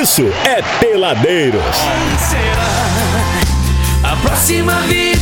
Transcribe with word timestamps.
isso 0.00 0.22
é 0.44 0.60
Peladeiros. 0.78 1.62
A 4.02 4.16
próxima 4.16 4.72
agora. 4.74 5.15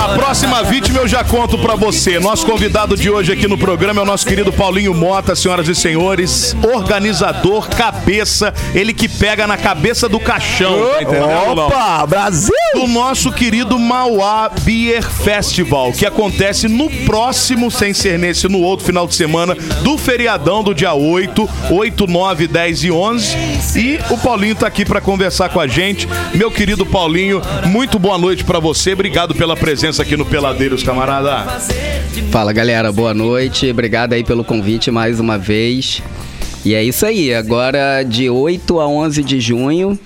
A 0.00 0.14
próxima 0.14 0.62
vítima 0.62 1.00
eu 1.00 1.08
já 1.08 1.22
conto 1.24 1.58
pra 1.58 1.74
você. 1.74 2.18
Nosso 2.18 2.46
convidado 2.46 2.96
de 2.96 3.10
hoje 3.10 3.32
aqui 3.32 3.46
no 3.46 3.58
programa 3.58 4.00
é 4.00 4.02
o 4.02 4.06
nosso 4.06 4.26
querido 4.26 4.52
Paulinho 4.52 4.94
Mota, 4.94 5.34
senhoras 5.34 5.68
e 5.68 5.74
senhores, 5.74 6.56
organizador, 6.74 7.68
cabeça, 7.68 8.54
ele 8.74 8.94
que 8.94 9.08
pega 9.08 9.46
na 9.46 9.56
cabeça 9.56 10.08
do 10.08 10.18
caixão. 10.20 10.78
Opa, 11.52 12.06
Brasil! 12.06 12.54
do 12.76 12.86
nosso 12.86 13.32
querido 13.32 13.78
Mauá 13.78 14.50
Beer 14.60 15.02
Festival, 15.02 15.92
que 15.92 16.04
acontece 16.04 16.68
no 16.68 16.90
próximo, 17.06 17.70
sem 17.70 17.94
ser 17.94 18.18
nesse, 18.18 18.48
no 18.48 18.60
outro 18.60 18.84
final 18.84 19.06
de 19.06 19.14
semana, 19.14 19.54
do 19.82 19.96
feriadão 19.96 20.62
do 20.62 20.74
dia 20.74 20.92
8, 20.92 21.48
8, 21.70 22.06
9, 22.06 22.46
10 22.46 22.84
e 22.84 22.90
11. 22.90 23.36
E 23.76 23.98
o 24.10 24.18
Paulinho 24.18 24.54
tá 24.54 24.66
aqui 24.66 24.84
pra 24.84 25.00
conversar 25.00 25.48
com 25.48 25.58
a 25.58 25.66
gente. 25.66 26.06
Meu 26.34 26.50
querido 26.50 26.84
Paulinho, 26.84 27.40
muito 27.64 27.98
boa 27.98 28.18
noite 28.18 28.44
pra 28.44 28.58
você. 28.58 28.92
Obrigado 28.92 29.25
pela 29.34 29.56
presença 29.56 30.02
aqui 30.02 30.16
no 30.16 30.24
Peladeiros, 30.24 30.82
camarada. 30.82 31.44
Fala 32.30 32.52
galera, 32.52 32.92
boa 32.92 33.12
noite. 33.14 33.70
Obrigado 33.70 34.12
aí 34.12 34.24
pelo 34.24 34.44
convite 34.44 34.90
mais 34.90 35.18
uma 35.20 35.38
vez. 35.38 36.02
E 36.64 36.74
é 36.74 36.82
isso 36.82 37.06
aí, 37.06 37.32
agora 37.34 38.02
de 38.02 38.28
8 38.28 38.80
a 38.80 38.86
11 38.88 39.22
de 39.22 39.38
junho, 39.40 39.98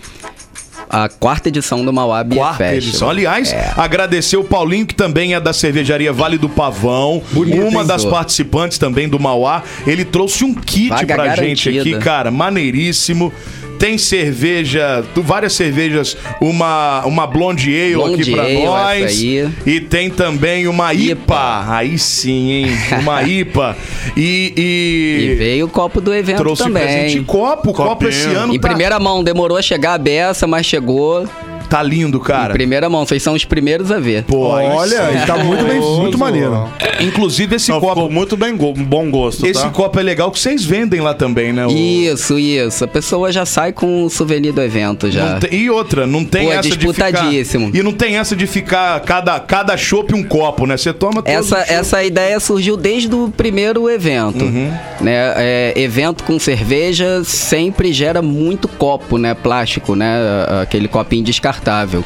a 0.91 1.09
quarta 1.09 1.49
edição 1.49 1.85
do 1.85 1.93
Mauá 1.93 2.23
Beer 2.23 2.39
Quarta 2.41 2.59
Festival. 2.65 2.77
edição. 2.91 3.11
Aliás, 3.11 3.53
É. 3.53 3.73
agradecer 3.77 4.37
o 4.37 4.45
Paulinho, 4.45 4.85
que 4.87 4.95
também 4.95 5.35
é 5.35 5.41
da 5.41 5.53
cervejaria 5.53 6.13
Vale 6.13 6.37
do 6.37 6.49
Pavão. 6.49 7.23
uma 7.35 7.81
hein? 7.81 7.87
das 7.87 8.05
participantes 8.05 8.77
também 8.77 9.09
do 9.09 9.19
Mauá. 9.19 9.63
Ele 9.87 10.05
trouxe 10.05 10.45
um 10.45 10.53
kit 10.55 10.89
Vaga 10.91 11.15
pra 11.15 11.37
gente 11.37 11.71
garantida. 11.71 11.97
aqui, 11.97 12.05
cara, 12.05 12.31
maneiríssimo. 12.31 13.33
Tem 13.81 13.97
cerveja, 13.97 15.03
tu- 15.15 15.23
várias 15.23 15.55
cervejas, 15.55 16.17
uma, 16.41 17.03
uma 17.07 17.27
Blonde 17.27 17.71
Ale 17.75 17.95
Blonde 17.95 18.21
aqui 18.23 18.33
pra 18.33 18.43
Ale, 18.43 18.65
nós. 18.65 19.23
E 19.67 19.81
tem 19.81 20.11
também 20.11 20.69
uma 20.69 20.93
IPA. 20.93 21.11
IPA. 21.13 21.65
Aí 21.77 21.99
sim, 21.99 22.51
hein? 22.53 22.67
Uma 23.01 23.23
IPA. 23.27 23.77
E, 24.15 24.53
e, 24.55 25.31
E 25.31 25.35
veio 25.35 25.65
o 25.65 25.69
copo 25.69 25.99
do 26.01 26.15
evento 26.15 26.37
trouxe 26.37 26.63
também. 26.65 26.83
presente 26.83 27.19
em 27.19 27.25
copo. 27.25 27.73
Copo 27.73 28.07
esse 28.07 28.27
ano 28.29 28.55
Em 28.55 28.59
tá, 28.61 28.69
primeira 28.69 29.01
mão, 29.01 29.25
demorou 29.25 29.57
a 29.57 29.63
chegar 29.63 29.95
a 29.95 29.99
beça, 29.99 30.47
mas 30.47 30.67
chegou. 30.67 31.27
Tá 31.71 31.83
lindo, 31.83 32.19
cara. 32.21 32.53
Em 32.53 32.57
primeira 32.57 32.89
mão, 32.91 33.07
vocês 33.07 33.23
são 33.23 33.35
os 33.35 33.45
primeiros 33.45 33.91
a 33.91 33.99
ver. 33.99 34.25
Pô, 34.25 34.49
Olha, 34.49 35.11
ele 35.11 35.25
tá 35.27 35.37
muito 35.39 35.65
bem, 35.65 35.81
muito 35.81 36.19
maneiro. 36.19 36.69
Inclusive 37.01 37.57
esse 37.57 37.71
Não, 37.71 37.81
copo. 37.81 37.95
ficou 37.95 38.11
muito 38.11 38.37
bem 38.37 38.57
go 38.57 38.73
bom 38.75 39.11
gosto, 39.11 39.47
Esse 39.47 39.63
tá? 39.63 39.71
copo 39.71 39.99
é 39.99 40.03
legal 40.03 40.31
que 40.31 40.39
vocês 40.39 40.65
vendem 40.65 41.01
lá 41.01 41.15
também, 41.15 41.53
né? 41.53 41.67
o- 41.67 41.71
Isso, 41.71 42.39
isso. 42.39 42.85
A 42.85 42.89
pessoa 42.89 43.33
já 43.33 43.47
sai 43.47 43.73
com 43.73 44.05
o 44.05 44.11
souvenir 44.11 44.53
do 44.53 44.61
evento 44.61 45.11
já. 45.11 45.25
Não 45.35 45.41
tem- 45.41 45.59
e 45.61 45.71
outra, 45.71 46.07
não 46.07 46.25
tem 46.25 46.47
Pô, 46.47 46.53
é 46.53 46.57
essa 46.57 46.63
de 46.69 46.71
ficar... 46.87 47.11
disputadíssimo. 47.11 47.71
E 47.73 47.83
não 47.83 47.93
tem 47.93 48.17
essa 48.19 48.35
de 48.37 48.47
ficar 48.47 49.01
cada, 49.01 49.39
cada 49.41 49.77
chopp 49.77 50.15
um 50.15 50.23
copo, 50.23 50.67
né? 50.67 50.77
Você 50.77 50.93
toma 50.93 51.23
todo 51.23 51.29
Essa, 51.33 51.59
essa 51.69 52.03
ideia 52.05 52.39
surgiu 52.41 52.77
desde 52.77 53.15
o 53.15 53.31
primeiro 53.35 53.89
evento. 53.89 54.45
Uhum. 54.45 54.71
Né? 55.01 55.33
É, 55.37 55.73
evento 55.77 56.25
com 56.25 56.39
cerveja 56.39 57.23
sempre 57.25 57.93
gera 57.93 58.21
muito 58.21 58.69
copo, 58.69 59.17
né? 59.17 59.35
Plástico, 59.35 59.95
né? 59.95 60.17
Aquele 60.63 60.89
copinho 60.89 61.23
descartável. 61.61 62.05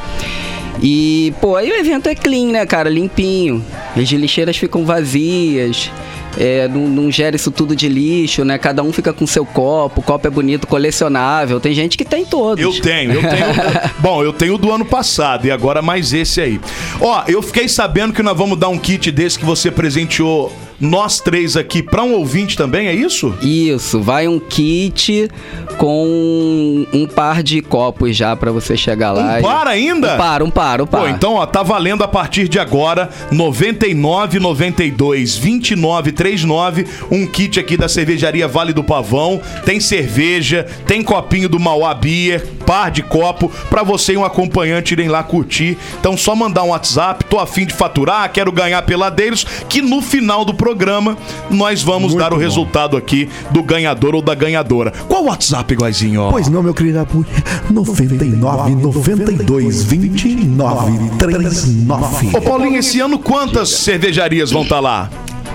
E, 0.83 1.33
pô, 1.41 1.57
aí 1.57 1.71
o 1.71 1.77
evento 1.77 2.09
é 2.09 2.15
clean, 2.15 2.49
né, 2.49 2.67
cara? 2.67 2.91
Limpinho. 2.91 3.65
As 3.97 4.09
lixeiras 4.11 4.57
ficam 4.57 4.85
vazias. 4.85 5.91
é, 6.37 6.67
não, 6.67 6.89
não 6.89 7.11
gera 7.13 7.37
isso 7.37 7.51
tudo 7.51 7.77
de 7.77 7.89
lixo, 7.89 8.45
né? 8.45 8.59
Cada 8.59 8.83
um 8.83 8.93
fica 8.93 9.13
com 9.13 9.25
seu 9.25 9.47
copo, 9.47 10.01
o 10.01 10.03
copo 10.03 10.27
é 10.27 10.31
bonito, 10.31 10.67
colecionável. 10.67 11.61
Tem 11.61 11.73
gente 11.73 11.97
que 11.97 12.05
tem 12.05 12.25
todos. 12.25 12.63
Eu 12.63 12.73
tenho, 12.81 13.13
eu 13.13 13.21
tenho. 13.23 13.45
Bom, 14.01 14.23
eu 14.23 14.33
tenho 14.33 14.59
do 14.59 14.73
ano 14.73 14.85
passado 14.85 15.47
e 15.47 15.51
agora 15.51 15.81
mais 15.81 16.13
esse 16.13 16.41
aí. 16.41 16.61
Ó, 17.01 17.23
eu 17.29 17.41
fiquei 17.41 17.69
sabendo 17.69 18.13
que 18.13 18.23
nós 18.23 18.37
vamos 18.37 18.59
dar 18.59 18.69
um 18.69 18.79
kit 18.79 19.13
desse 19.13 19.39
que 19.39 19.45
você 19.45 19.71
presenteou 19.71 20.53
nós 20.81 21.21
três 21.21 21.57
aqui 21.57 21.83
pra 21.83 22.03
um 22.03 22.15
ouvinte 22.15 22.57
também, 22.57 22.89
é 22.89 22.95
isso? 22.95 23.35
Isso, 23.41 24.01
vai 24.01 24.27
um 24.29 24.39
kit 24.39 25.31
com 25.79 26.87
um 26.93 27.07
par 27.07 27.43
de 27.43 27.61
copos 27.61 28.17
já 28.17 28.35
pra 28.37 28.51
você 28.51 28.77
chegar 28.77 29.13
lá. 29.13 29.39
Um 29.39 29.43
par 29.43 29.67
ainda? 29.67 30.15
Um 30.15 30.17
par, 30.17 30.43
um 30.43 30.51
par, 30.51 30.81
um 30.83 30.87
par. 30.87 31.03
Pô, 31.03 31.09
então, 31.09 31.35
ó, 31.35 31.47
tá 31.47 31.63
valendo 31.63 32.03
a 32.03 32.09
partir 32.09 32.49
de 32.49 32.59
agora 32.59 33.09
99 33.31 34.39
92 34.39 35.37
29 35.37 36.13
39, 36.13 36.87
um 37.11 37.27
kit 37.27 37.59
aqui 37.59 37.77
da 37.77 37.89
cervejaria 37.89 38.47
Vale 38.49 38.73
do 38.73 38.85
Pavão. 38.85 39.41
Tem 39.65 39.81
cerveja, 39.81 40.67
tem 40.87 41.03
copinho 41.03 41.49
do 41.49 41.59
Mauá 41.59 41.95
Beer, 41.95 42.47
par 42.67 42.91
de 42.91 43.03
copo 43.03 43.51
pra 43.69 43.83
você 43.83 44.15
e 44.15 44.17
um 44.17 44.25
acompanhante 44.25 44.93
irem 44.93 45.09
lá 45.09 45.23
curtir. 45.23 45.77
Então 45.99 46.17
só 46.17 46.35
mandar 46.35 46.63
um 46.63 46.69
WhatsApp, 46.69 47.25
tô 47.25 47.39
afim 47.39 47.67
de 47.67 47.75
faturar, 47.75 48.31
quero 48.33 48.53
ganhar 48.53 48.83
peladeiros, 48.83 49.45
que 49.69 49.81
no 49.83 50.01
final 50.01 50.45
do 50.45 50.55
programa 50.65 51.19
nós 51.51 51.83
vamos 51.83 52.15
dar 52.15 52.33
o 52.33 52.39
resultado 52.39 52.97
aqui 52.97 53.29
do 53.51 53.63
ganhador 53.63 54.15
ou 54.15 54.23
da 54.23 54.35
ganhadora. 54.35 54.91
Qual 55.07 55.25
o 55.25 55.27
WhatsApp, 55.27 55.75
Guazinho? 55.75 56.23
ó? 56.23 56.31
Pois 56.31 56.49
não, 56.49 56.63
meu 56.63 56.73
querido 56.73 57.01
Apu. 57.01 57.25
99 57.71 58.75
92 58.77 59.83
29 59.83 61.19
39. 61.19 62.35
Ô 62.35 62.41
Paulinho, 62.41 62.79
esse 62.79 62.99
ano 62.99 63.19
quantas 63.19 63.69
cervejarias 63.69 64.51
vão 64.51 64.63
estar 64.63 64.81
lá? 64.81 65.11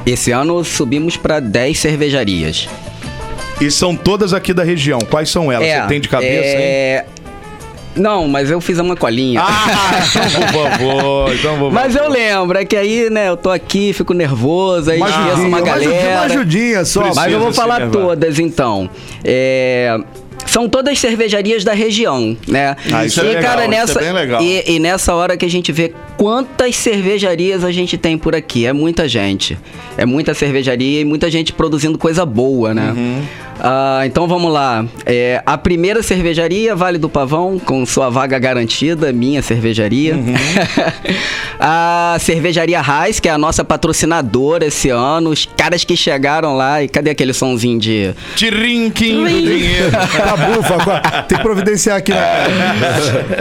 Esse 0.06 0.30
ano 0.32 0.64
subimos 0.64 1.18
pra 1.18 1.40
10 1.40 1.80
cervejarias. 1.80 2.70
E 3.60 3.72
são 3.72 3.96
todas 3.96 4.32
aqui 4.32 4.54
da 4.54 4.64
região. 4.64 5.00
Quais 5.10 5.30
são 5.30 5.52
elas? 5.52 5.68
Você 5.68 5.88
tem 5.88 6.00
de 6.00 6.08
cabeça, 6.08 6.58
hein? 6.58 7.04
Não, 7.96 8.28
mas 8.28 8.50
eu 8.50 8.62
fiz 8.62 8.80
uma 8.80 8.96
colinha. 8.96 9.42
Ah, 9.44 10.02
então 10.10 10.42
por 10.48 10.70
favor, 10.70 11.34
então 11.34 11.60
por 11.60 11.72
Mas 11.72 11.96
eu 11.96 12.10
lembro, 12.10 12.58
é 12.58 12.66
que 12.66 12.76
aí, 12.76 13.10
né, 13.10 13.30
eu 13.30 13.38
tô 13.38 13.50
aqui, 13.50 13.94
fico 13.94 14.14
nervoso, 14.14 14.92
aí 14.92 15.00
esqueço 15.00 15.18
ajudinha, 15.18 15.48
uma 15.48 15.62
galera. 15.62 16.10
uma 16.10 16.22
ajudinha 16.22 16.86
só. 16.86 17.02
Precisa. 17.02 17.22
Mas 17.22 17.34
eu 17.34 17.40
vou 17.40 17.54
falar 17.54 17.90
todas 17.90 18.40
então. 18.40 18.90
É, 19.24 19.98
São 20.50 20.68
todas 20.68 20.98
cervejarias 20.98 21.64
da 21.64 21.74
região, 21.74 22.36
né? 22.48 22.76
Ah, 22.92 23.06
isso 23.06 23.22
é 23.22 23.24
e, 23.24 23.28
legal, 23.28 23.44
cara, 23.44 23.62
isso 23.66 23.74
é 23.74 23.78
nessa, 23.78 24.00
bem 24.00 24.14
legal. 24.14 24.42
E, 24.42 24.64
e 24.66 24.80
nessa 24.80 25.14
hora 25.14 25.38
que 25.38 25.46
a 25.46 25.50
gente 25.50 25.72
vê 25.72 25.94
quantas 26.18 26.76
cervejarias 26.76 27.64
a 27.64 27.72
gente 27.72 27.98
tem 27.98 28.18
por 28.18 28.36
aqui. 28.36 28.66
É 28.66 28.74
muita 28.74 29.08
gente. 29.08 29.58
É 29.98 30.06
muita 30.06 30.34
cervejaria 30.34 31.02
e 31.02 31.06
muita 31.06 31.30
gente 31.30 31.54
produzindo 31.54 31.98
coisa 31.98 32.26
boa, 32.26 32.74
né? 32.74 32.94
Uhum. 32.96 33.22
Ah, 33.60 34.04
então 34.06 34.28
vamos 34.28 34.52
lá. 34.52 34.86
É, 35.06 35.44
a 35.46 35.58
primeira 35.58 36.02
cervejaria, 36.02 36.76
Vale 36.76 36.98
do 36.98 37.10
Pavão, 37.10 37.60
com 37.60 37.86
sua 37.86 38.10
vaga 38.10 38.40
garantida, 38.40 39.12
minha 39.12 39.42
cervejaria. 39.42 40.16
Uhum. 40.16 40.34
a 41.60 42.16
cervejaria 42.20 42.80
Raiz, 42.80 43.20
que 43.20 43.28
é 43.28 43.32
a 43.32 43.38
nossa 43.38 43.64
patrocinadora 43.64 44.66
esse 44.66 44.90
ano. 44.90 45.30
Os 45.30 45.46
caras 45.46 45.84
que 45.84 45.98
chegaram 45.98 46.56
lá 46.56 46.82
e 46.82 46.88
cadê 46.88 47.10
aquele 47.10 47.34
sonzinho 47.34 47.80
de. 47.80 48.14
Tirinquim 48.36 49.24
do 49.24 49.28
dinheiro. 49.28 49.90
Tá 50.20 50.36
bufa, 50.40 51.24
tem 51.28 51.38
que 51.38 51.44
providenciar 51.44 51.98
aqui. 51.98 52.12
né? 52.12 52.20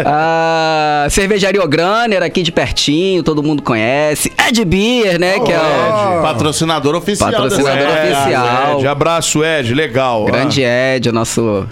A 0.04 1.06
cervejaria 1.10 1.62
Ograner, 1.62 2.22
aqui 2.22 2.42
de 2.42 2.53
pertinho, 2.53 3.22
todo 3.22 3.42
mundo 3.42 3.62
conhece. 3.62 4.32
Ed 4.48 4.64
Beer, 4.64 5.19
né? 5.19 5.38
que 5.41 5.53
é 5.53 5.58
o 5.58 6.22
Patrocinador 6.22 6.94
oficial. 6.94 7.31
Patrocinador 7.31 7.88
É, 7.88 8.12
oficial. 8.12 8.78
Ed, 8.78 8.87
abraço, 8.87 9.44
Ed, 9.44 9.75
legal. 9.75 10.25
grande 10.25 10.62
Ed, 10.62 11.08
o 11.08 11.12
nosso, 11.12 11.66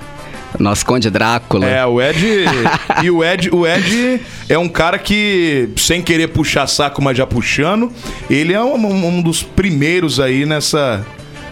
nosso 0.59 0.85
Conde 0.87 1.11
Drácula. 1.11 1.67
É, 1.67 1.85
o 1.85 2.01
Ed. 2.01 2.45
e 3.03 3.11
o 3.11 3.25
Ed, 3.25 3.51
o 3.53 3.67
Ed 3.67 4.21
é 4.49 4.59
um 4.59 4.69
cara 4.69 4.99
que, 4.99 5.69
sem 5.77 6.03
querer 6.03 6.29
puxar 6.29 6.67
saco, 6.67 7.03
mas 7.03 7.17
já 7.17 7.27
puxando, 7.27 7.93
ele 8.31 8.53
é 8.53 8.63
um, 8.63 8.77
um 9.07 9.23
dos 9.23 9.43
primeiros 9.43 10.21
aí 10.21 10.47
nessa. 10.47 11.05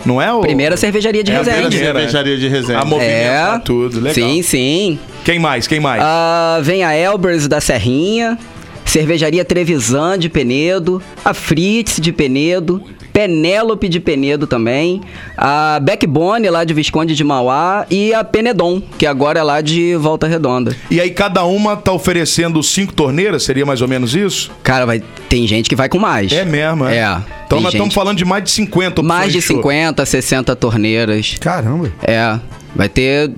Não 0.05 0.21
é 0.21 0.33
o. 0.33 0.41
Primeira 0.41 0.77
cervejaria 0.77 1.25
de 1.25 1.33
É 1.33 1.37
a 1.37 1.39
Resende. 1.39 1.67
primeira. 1.69 1.99
cervejaria 2.01 2.37
de 2.37 2.49
resenha. 2.49 2.79
A 2.81 2.85
movimentar 2.85 3.61
tudo, 3.63 3.97
legal. 4.01 4.15
Sim, 4.15 4.43
sim. 4.43 4.99
Quem 5.25 5.39
mais? 5.39 5.67
Quem 5.67 5.81
mais? 5.81 6.03
Ah, 6.05 6.59
vem 6.63 6.85
a 6.85 6.95
Elbers 6.95 7.49
da 7.49 7.61
Serrinha, 7.61 8.39
Cervejaria 8.85 9.45
Trevisan 9.45 10.19
de 10.19 10.29
Penedo, 10.29 11.03
a 11.25 11.35
Fritz 11.35 11.99
de 12.01 12.13
Penedo, 12.13 12.83
Penélope 13.13 13.89
de 13.89 14.01
Penedo 14.01 14.47
também, 14.47 15.01
a 15.37 15.79
Backbone 15.81 16.51
lá 16.51 16.65
de 16.65 16.75
Visconde 16.75 17.15
de 17.15 17.23
Mauá 17.23 17.87
e 17.89 18.13
a 18.13 18.25
Penedon, 18.25 18.83
que 18.99 19.07
agora 19.07 19.39
é 19.39 19.43
lá 19.43 19.61
de 19.61 19.95
Volta 19.97 20.27
Redonda. 20.27 20.77
E 20.91 21.01
aí 21.01 21.11
cada 21.11 21.45
uma 21.45 21.77
tá 21.77 21.93
oferecendo 21.93 22.61
cinco 22.63 22.93
torneiras, 22.93 23.45
seria 23.45 23.65
mais 23.65 23.81
ou 23.81 23.87
menos 23.87 24.17
isso? 24.17 24.51
Cara, 24.65 24.85
vai, 24.85 25.01
tem 25.29 25.47
gente 25.47 25.69
que 25.69 25.77
vai 25.77 25.89
com 25.89 25.99
mais. 25.99 26.33
É 26.33 26.45
mesmo, 26.45 26.87
é? 26.87 26.99
É. 26.99 27.17
Então 27.47 27.59
tem 27.59 27.61
nós 27.63 27.75
estamos 27.75 27.95
falando 27.95 28.19
de 28.19 28.25
mais 28.25 28.43
de 28.45 28.51
50 28.51 29.01
opções 29.01 29.07
Mais 29.07 29.33
de 29.33 29.41
show. 29.41 29.57
50, 29.59 30.05
60 30.05 30.57
torneiras. 30.57 31.37
Caramba. 31.41 31.93
É, 32.03 32.39
vai 32.75 32.89
ter 32.89 33.31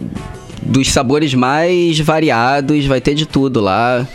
dos 0.62 0.90
sabores 0.90 1.34
mais 1.34 2.00
variados, 2.00 2.86
vai 2.86 3.00
ter 3.00 3.14
de 3.14 3.26
tudo 3.26 3.60
lá. 3.60 4.06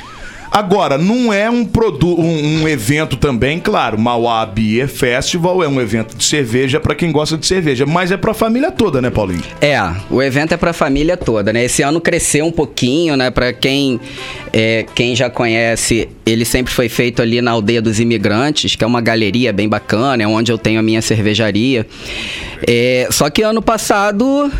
Agora, 0.51 0.97
não 0.97 1.31
é 1.31 1.49
um 1.49 1.63
produto, 1.63 2.19
um, 2.19 2.63
um 2.63 2.67
evento 2.67 3.15
também, 3.15 3.57
claro. 3.57 3.97
Mauá 3.97 4.45
Beer 4.45 4.85
Festival 4.85 5.63
é 5.63 5.67
um 5.67 5.79
evento 5.79 6.13
de 6.13 6.25
cerveja 6.25 6.77
pra 6.77 6.93
quem 6.93 7.09
gosta 7.09 7.37
de 7.37 7.45
cerveja, 7.45 7.85
mas 7.85 8.11
é 8.11 8.17
pra 8.17 8.33
família 8.33 8.69
toda, 8.69 9.01
né, 9.01 9.09
Paulinho? 9.09 9.43
É, 9.61 9.79
o 10.09 10.21
evento 10.21 10.53
é 10.53 10.57
pra 10.57 10.73
família 10.73 11.15
toda, 11.15 11.53
né? 11.53 11.63
Esse 11.63 11.81
ano 11.81 12.01
cresceu 12.01 12.45
um 12.45 12.51
pouquinho, 12.51 13.15
né? 13.15 13.31
Pra 13.31 13.53
quem, 13.53 13.97
é, 14.51 14.85
quem 14.93 15.15
já 15.15 15.29
conhece, 15.29 16.09
ele 16.25 16.43
sempre 16.43 16.73
foi 16.73 16.89
feito 16.89 17.21
ali 17.21 17.41
na 17.41 17.51
Aldeia 17.51 17.81
dos 17.81 18.01
Imigrantes, 18.01 18.75
que 18.75 18.83
é 18.83 18.87
uma 18.87 18.99
galeria 18.99 19.53
bem 19.53 19.69
bacana, 19.69 20.21
é 20.21 20.27
onde 20.27 20.51
eu 20.51 20.57
tenho 20.57 20.81
a 20.81 20.83
minha 20.83 21.01
cervejaria. 21.01 21.87
É, 22.67 23.07
só 23.09 23.29
que 23.29 23.41
ano 23.41 23.61
passado 23.61 24.51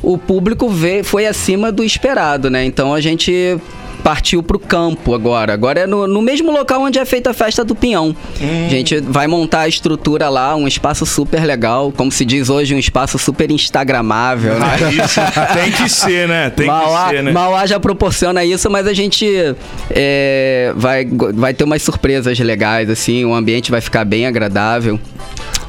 o 0.00 0.16
público 0.16 0.68
vê, 0.68 1.02
foi 1.02 1.26
acima 1.26 1.72
do 1.72 1.82
esperado, 1.82 2.48
né? 2.48 2.64
Então 2.64 2.94
a 2.94 3.00
gente 3.00 3.58
partiu 4.06 4.40
pro 4.40 4.56
campo 4.56 5.16
agora. 5.16 5.52
Agora 5.52 5.80
é 5.80 5.86
no, 5.86 6.06
no 6.06 6.22
mesmo 6.22 6.52
local 6.52 6.80
onde 6.80 6.96
é 6.96 7.04
feita 7.04 7.30
a 7.30 7.34
festa 7.34 7.64
do 7.64 7.74
Pinhão. 7.74 8.14
A 8.40 8.70
gente 8.70 9.00
vai 9.00 9.26
montar 9.26 9.62
a 9.62 9.68
estrutura 9.68 10.28
lá, 10.28 10.54
um 10.54 10.68
espaço 10.68 11.04
super 11.04 11.44
legal, 11.44 11.90
como 11.90 12.12
se 12.12 12.24
diz 12.24 12.48
hoje, 12.48 12.72
um 12.72 12.78
espaço 12.78 13.18
super 13.18 13.50
instagramável, 13.50 14.60
né? 14.60 14.66
Ah, 14.80 14.92
isso 15.04 15.20
tem 15.54 15.72
que 15.72 15.88
ser, 15.88 16.28
né? 16.28 16.50
Tem 16.50 16.68
Mauá, 16.68 17.08
que 17.08 17.16
ser, 17.16 17.22
né? 17.24 17.32
Mauá 17.32 17.66
já 17.66 17.80
proporciona 17.80 18.44
isso, 18.44 18.70
mas 18.70 18.86
a 18.86 18.92
gente 18.92 19.26
é, 19.90 20.72
vai, 20.76 21.04
vai 21.34 21.52
ter 21.52 21.64
umas 21.64 21.82
surpresas 21.82 22.38
legais, 22.38 22.88
assim, 22.88 23.24
o 23.24 23.34
ambiente 23.34 23.72
vai 23.72 23.80
ficar 23.80 24.04
bem 24.04 24.24
agradável. 24.24 25.00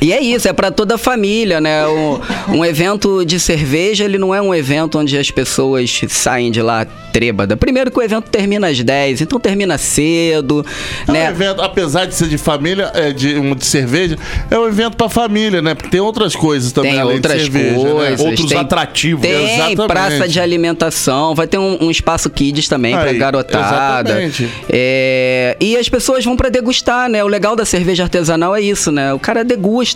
E 0.01 0.13
é 0.13 0.21
isso, 0.21 0.47
é 0.47 0.53
para 0.53 0.69
toda 0.71 0.95
a 0.95 0.97
família, 0.97 1.59
né? 1.59 1.87
Um, 1.87 2.19
um 2.57 2.65
evento 2.65 3.25
de 3.25 3.39
cerveja, 3.39 4.03
ele 4.05 4.17
não 4.17 4.33
é 4.33 4.41
um 4.41 4.53
evento 4.53 4.99
onde 4.99 5.17
as 5.17 5.31
pessoas 5.31 6.01
saem 6.09 6.51
de 6.51 6.61
lá 6.61 6.85
trêbada. 7.11 7.57
Primeiro 7.57 7.89
que 7.89 7.97
o 7.97 8.01
evento 8.03 8.29
termina 8.29 8.67
às 8.67 8.79
10, 8.79 9.21
então 9.21 9.39
termina 9.39 9.75
cedo, 9.79 10.63
É 11.07 11.09
um 11.09 11.13
né? 11.13 11.27
evento, 11.29 11.61
apesar 11.63 12.05
de 12.05 12.13
ser 12.13 12.27
de 12.27 12.37
família, 12.37 12.91
é 12.93 13.11
de, 13.11 13.39
um 13.39 13.55
de 13.55 13.65
cerveja, 13.65 14.15
é 14.51 14.59
um 14.59 14.67
evento 14.67 14.95
pra 14.95 15.09
família, 15.09 15.61
né? 15.63 15.73
Porque 15.73 15.89
tem 15.89 15.99
outras 15.99 16.35
coisas 16.35 16.71
também 16.71 16.91
Tem 16.91 17.01
além 17.01 17.15
outras 17.15 17.33
de 17.41 17.51
cerveja, 17.51 17.75
coisas. 17.89 18.19
né? 18.21 18.29
Outros 18.29 18.49
tem- 18.49 18.57
atrativos. 18.59 19.21
Tem 19.23 19.45
Exatamente. 19.55 19.87
praça 19.87 20.27
de 20.27 20.39
alimentação, 20.39 21.33
vai 21.33 21.47
ter 21.47 21.57
um, 21.57 21.85
um 21.85 21.89
espaço 21.89 22.29
kids 22.29 22.67
também 22.67 22.93
pra 22.93 23.09
Aí, 23.09 23.17
garotada. 23.17 24.11
exatamente. 24.11 24.47
É, 24.69 25.57
e 25.59 25.75
as 25.75 25.89
pessoas 25.89 26.23
vão 26.23 26.35
pra 26.37 26.49
degustar, 26.49 27.09
né? 27.09 27.23
O 27.23 27.27
legal 27.27 27.55
da 27.55 27.65
cerveja 27.65 28.03
artesanal 28.03 28.55
é 28.55 28.61
isso, 28.61 28.91
né? 28.91 29.11
O 29.13 29.19
cara 29.19 29.43
degusta, 29.43 29.86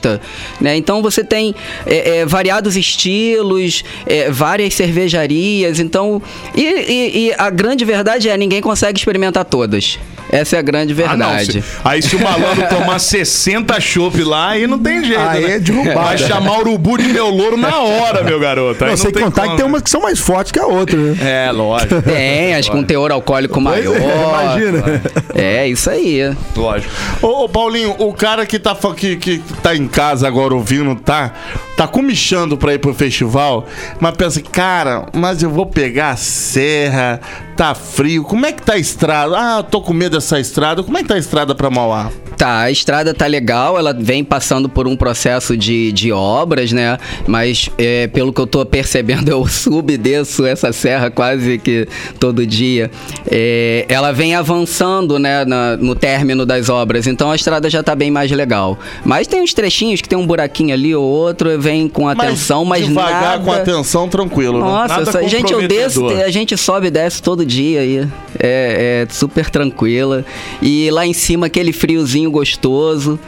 né? 0.60 0.76
Então 0.78 1.02
você 1.02 1.24
tem 1.24 1.54
é, 1.86 2.20
é, 2.20 2.26
variados 2.26 2.76
estilos, 2.78 3.84
é, 4.06 4.30
várias 4.32 4.74
cervejarias, 4.74 5.80
então... 5.80 6.22
E, 6.56 6.62
e- 6.64 7.28
e 7.28 7.34
a 7.38 7.50
grande 7.50 7.84
verdade 7.86 8.30
é, 8.30 8.38
ninguém 8.38 8.62
consegue 8.62 9.00
experimentar 9.00 9.46
todas. 9.46 9.98
Essa 10.32 10.56
é 10.56 10.60
a 10.60 10.62
grande 10.62 10.94
Ah, 11.04 11.18
não, 11.18 11.28
verdade. 11.30 11.62
se- 11.62 11.64
aí 11.84 12.02
se 12.02 12.16
o 12.16 12.20
malandro 12.24 12.68
tomar 12.70 13.00
60 13.00 13.80
chopp 13.82 14.24
lá, 14.24 14.50
aí 14.50 14.66
não 14.68 14.80
tem 14.80 15.04
jeito. 15.04 15.20
Aí 15.20 15.46
né? 15.46 15.56
é 15.56 15.60
derrubada. 15.60 16.00
Vai 16.00 16.18
chamar 16.18 16.58
o 16.58 16.60
urubu 16.62 16.98
de 16.98 17.08
meu 17.10 17.28
louro 17.30 17.58
na 17.58 17.80
hora, 17.80 18.24
meu 18.24 18.40
garoto. 18.40 18.84
Aí 18.84 18.92
Não, 18.92 18.98
sem 18.98 19.12
tem 19.12 19.24
contar 19.24 19.42
como, 19.44 19.52
que 19.52 19.58
tem 19.58 19.66
né? 19.66 19.72
umas 19.72 19.82
que 19.82 19.90
são 19.90 20.02
mais 20.02 20.20
fortes 20.20 20.52
que 20.52 20.60
a 20.60 20.66
outra, 20.66 20.98
né? 20.98 21.18
É, 21.48 21.52
lógico. 21.52 22.02
Tem, 22.02 22.56
as 22.56 22.70
com 22.70 22.84
teor 22.84 23.12
alcoólico 23.12 23.60
é, 23.60 23.62
maior. 23.62 23.96
imagina. 23.96 25.02
É, 25.36 25.68
isso 25.68 25.90
aí. 25.90 26.34
Lógico. 26.56 26.92
Ô, 27.22 27.44
ô, 27.46 27.50
Paulinho, 27.50 27.96
o 28.00 28.14
cara 28.14 28.46
que 28.46 28.58
tá, 28.60 28.76
que, 28.96 29.16
que 29.18 29.42
tá 29.62 29.76
em 29.76 29.88
casa 29.88 30.28
agora 30.28 30.54
ouvindo, 30.54 30.96
tá, 30.96 31.34
tá 31.82 31.88
comichando 31.88 32.56
pra 32.60 32.76
ir 32.76 32.78
pro 32.78 32.94
festival, 32.94 33.66
mas 34.00 34.16
pensa, 34.16 34.40
cara, 34.40 35.08
mas 35.14 35.42
eu 35.42 35.50
vou 35.50 35.66
pegar 35.66 36.12
a 36.12 36.16
serra, 36.16 37.20
tá 37.58 37.74
frio, 37.74 38.24
como 38.24 38.46
é 38.46 38.52
que 38.52 38.62
tá 38.62 38.74
a 38.74 38.78
estrada? 38.78 39.36
Ah, 39.36 39.64
tô 39.64 39.82
com 39.82 39.92
medo 39.92 40.16
dessa 40.16 40.40
estrada, 40.40 40.84
como 40.84 40.96
é 41.00 41.02
que 41.02 41.08
tá 41.08 41.16
a 41.16 41.18
estrada 41.18 41.56
pra 41.56 41.72
Mauá? 41.72 42.12
Tá, 42.42 42.62
a 42.62 42.72
estrada 42.72 43.14
tá 43.14 43.28
legal, 43.28 43.78
ela 43.78 43.94
vem 43.94 44.24
passando 44.24 44.68
por 44.68 44.88
um 44.88 44.96
processo 44.96 45.56
de, 45.56 45.92
de 45.92 46.12
obras, 46.12 46.72
né? 46.72 46.98
Mas 47.28 47.70
é, 47.78 48.08
pelo 48.08 48.34
que 48.34 48.42
eu 48.42 48.48
tô 48.48 48.66
percebendo, 48.66 49.30
eu 49.30 49.46
subo 49.48 49.92
e 49.92 49.96
desço 49.98 50.44
essa 50.44 50.74
serra 50.74 51.12
quase 51.12 51.60
que 51.60 51.88
todo 52.20 52.44
dia. 52.44 52.90
É, 53.30 53.86
ela 53.88 54.12
vem 54.12 54.34
avançando, 54.34 55.20
né, 55.20 55.46
na- 55.46 55.78
no 55.78 55.94
término 55.94 56.44
das 56.44 56.68
obras, 56.68 57.06
então 57.06 57.30
a 57.30 57.36
estrada 57.36 57.70
já 57.70 57.84
tá 57.84 57.94
bem 57.94 58.10
mais 58.10 58.32
legal. 58.32 58.76
Mas 59.06 59.28
tem 59.28 59.44
uns 59.44 59.54
trechinhos 59.54 60.02
que 60.02 60.10
tem 60.10 60.18
um 60.18 60.26
buraquinho 60.26 60.74
ali 60.74 60.96
ou 60.96 61.04
outro, 61.04 61.60
vem 61.62 61.88
com 61.88 62.08
atenção, 62.10 62.66
mas, 62.66 62.88
devagar, 62.88 63.22
nada... 63.22 63.44
com 63.44 63.52
atenção, 63.52 64.10
tranquilo, 64.10 64.58
né? 64.58 64.66
Nossa, 64.66 65.02
essa- 65.02 65.28
gente, 65.28 65.54
eu 65.54 65.68
desço, 65.68 66.08
a 66.08 66.32
gente 66.32 66.58
sobe 66.58 66.88
e 66.88 66.90
desce 66.90 67.22
todo 67.22 67.46
dia 67.46 67.82
aí. 67.82 68.08
É, 68.40 69.06
é 69.06 69.14
super 69.14 69.48
tranquila. 69.52 70.26
E 70.60 70.90
lá 70.90 71.06
em 71.06 71.14
cima 71.14 71.46
aquele 71.46 71.72
friozinho 71.72 72.31
gostoso. 72.32 73.20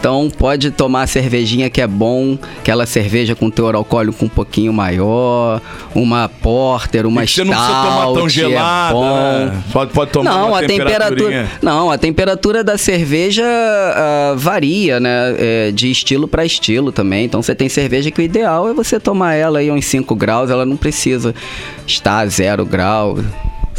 Então 0.00 0.30
pode 0.30 0.70
tomar 0.70 1.02
a 1.02 1.06
cervejinha 1.06 1.68
que 1.68 1.78
é 1.78 1.86
bom, 1.86 2.38
aquela 2.58 2.86
cerveja 2.86 3.34
com 3.34 3.50
teor 3.50 3.74
alcoólico 3.74 4.24
um 4.24 4.30
pouquinho 4.30 4.72
maior, 4.72 5.60
uma 5.94 6.26
porter, 6.26 7.06
uma 7.06 7.26
Você 7.26 7.44
não 7.44 7.52
precisa 7.52 7.82
tomar 7.82 8.04
tão 8.04 8.14
stout, 8.14 8.30
gelada, 8.30 8.96
é 8.96 9.44
né? 9.44 9.62
Pode, 9.70 9.92
pode 9.92 10.10
tomar 10.10 10.30
Não, 10.30 10.54
a 10.54 10.62
temperatura, 10.62 11.48
não, 11.60 11.90
a 11.90 11.98
temperatura 11.98 12.64
da 12.64 12.78
cerveja 12.78 13.44
ah, 13.44 14.34
varia, 14.38 14.98
né? 14.98 15.34
É, 15.38 15.70
de 15.70 15.90
estilo 15.90 16.26
para 16.26 16.46
estilo 16.46 16.90
também. 16.90 17.26
Então 17.26 17.42
você 17.42 17.54
tem 17.54 17.68
cerveja 17.68 18.10
que 18.10 18.22
o 18.22 18.24
ideal 18.24 18.70
é 18.70 18.72
você 18.72 18.98
tomar 18.98 19.34
ela 19.34 19.58
aí 19.58 19.70
uns 19.70 19.84
5 19.84 20.14
graus, 20.14 20.48
ela 20.48 20.64
não 20.64 20.78
precisa 20.78 21.34
estar 21.86 22.20
a 22.20 22.26
zero 22.26 22.64
grau. 22.64 23.18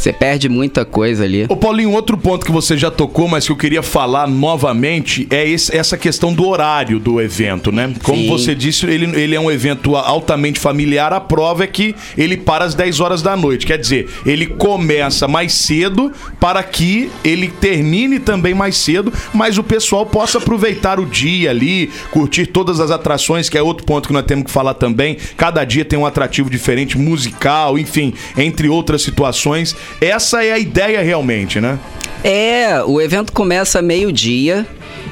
Você 0.02 0.12
perde 0.12 0.50
muita 0.50 0.84
coisa 0.84 1.24
ali. 1.26 1.46
Ô 1.48 1.56
Paulinho, 1.56 1.92
outro 1.92 2.18
ponto 2.18 2.44
que 2.44 2.52
você 2.52 2.76
já 2.76 2.90
tocou, 2.90 3.28
mas 3.28 3.46
que 3.46 3.52
eu 3.52 3.56
queria 3.56 3.84
falar 3.84 4.28
novamente, 4.28 5.28
é 5.30 5.48
esse- 5.48 5.78
essa 5.78 5.96
questão 5.96 6.34
do 6.34 6.48
horário 6.48 7.00
do 7.00 7.22
evento, 7.22 7.72
né? 7.72 7.94
Como 8.02 8.18
Sim. 8.18 8.28
você 8.28 8.56
disse, 8.56 8.88
ele, 8.88 9.06
ele 9.22 9.36
é 9.36 9.40
um 9.40 9.52
evento 9.52 9.96
altamente 9.96 10.60
familiar, 10.60 11.14
a 11.14 11.20
prova 11.20 11.66
é 11.66 11.68
que 11.68 11.94
ele 12.18 12.36
para 12.36 12.66
às 12.66 12.74
10 12.74 13.00
horas 13.00 13.22
da 13.22 13.38
noite. 13.38 13.64
Quer 13.68 13.78
dizer, 13.78 14.10
ele 14.26 14.48
começa 14.48 15.28
mais 15.28 15.54
cedo 15.54 16.12
para 16.40 16.64
que 16.64 17.12
ele 17.24 17.50
termine 17.50 18.18
também 18.20 18.56
mais 18.56 18.78
cedo, 18.78 19.14
mas 19.32 19.60
o 19.60 19.64
pessoal 19.64 20.04
possa 20.04 20.40
aproveitar 20.40 21.00
o 21.00 21.06
dia 21.06 21.52
ali, 21.52 21.92
curtir 22.10 22.48
todas 22.48 22.80
as 22.80 22.90
atrações, 22.90 23.50
que 23.50 23.58
é 23.58 23.62
outro 23.62 23.86
ponto 23.86 24.08
que 24.08 24.14
nós 24.14 24.26
temos 24.26 24.46
que 24.46 24.52
falar 24.52 24.74
também. 24.74 25.18
Cada 25.38 25.64
dia 25.64 25.86
tem 25.86 26.00
um 26.00 26.08
atrativo 26.08 26.50
diferente, 26.50 26.98
musical, 26.98 27.78
enfim, 27.78 28.16
entre 28.36 28.68
outras 28.68 29.04
situações. 29.04 29.76
Essa 30.00 30.44
é 30.44 30.52
a 30.52 30.60
ideia 30.60 31.02
realmente, 31.02 31.60
né? 31.60 31.78
É, 32.24 32.84
o 32.84 33.02
evento 33.02 33.34
começa 33.34 33.82
meio-dia 33.82 34.66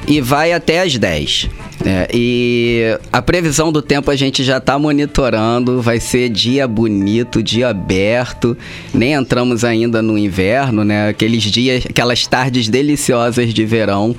e 0.08 0.22
vai 0.22 0.54
até 0.54 0.82
às 0.82 0.98
10. 0.98 1.50
É, 1.86 2.10
e 2.14 2.98
a 3.12 3.22
previsão 3.22 3.72
do 3.72 3.82
tempo 3.82 4.12
a 4.12 4.16
gente 4.16 4.44
já 4.44 4.58
está 4.58 4.78
monitorando, 4.78 5.82
vai 5.82 6.00
ser 6.00 6.28
dia 6.30 6.68
bonito, 6.68 7.42
dia 7.42 7.70
aberto. 7.70 8.58
Nem 8.94 9.14
entramos 9.14 9.64
ainda 9.64 10.02
no 10.02 10.18
inverno, 10.18 10.84
né? 10.84 11.10
Aqueles 11.10 11.44
dias, 11.44 11.86
aquelas 11.90 12.28
tardes 12.28 12.68
deliciosas 12.68 13.54
de 13.54 13.66
verão, 13.66 14.14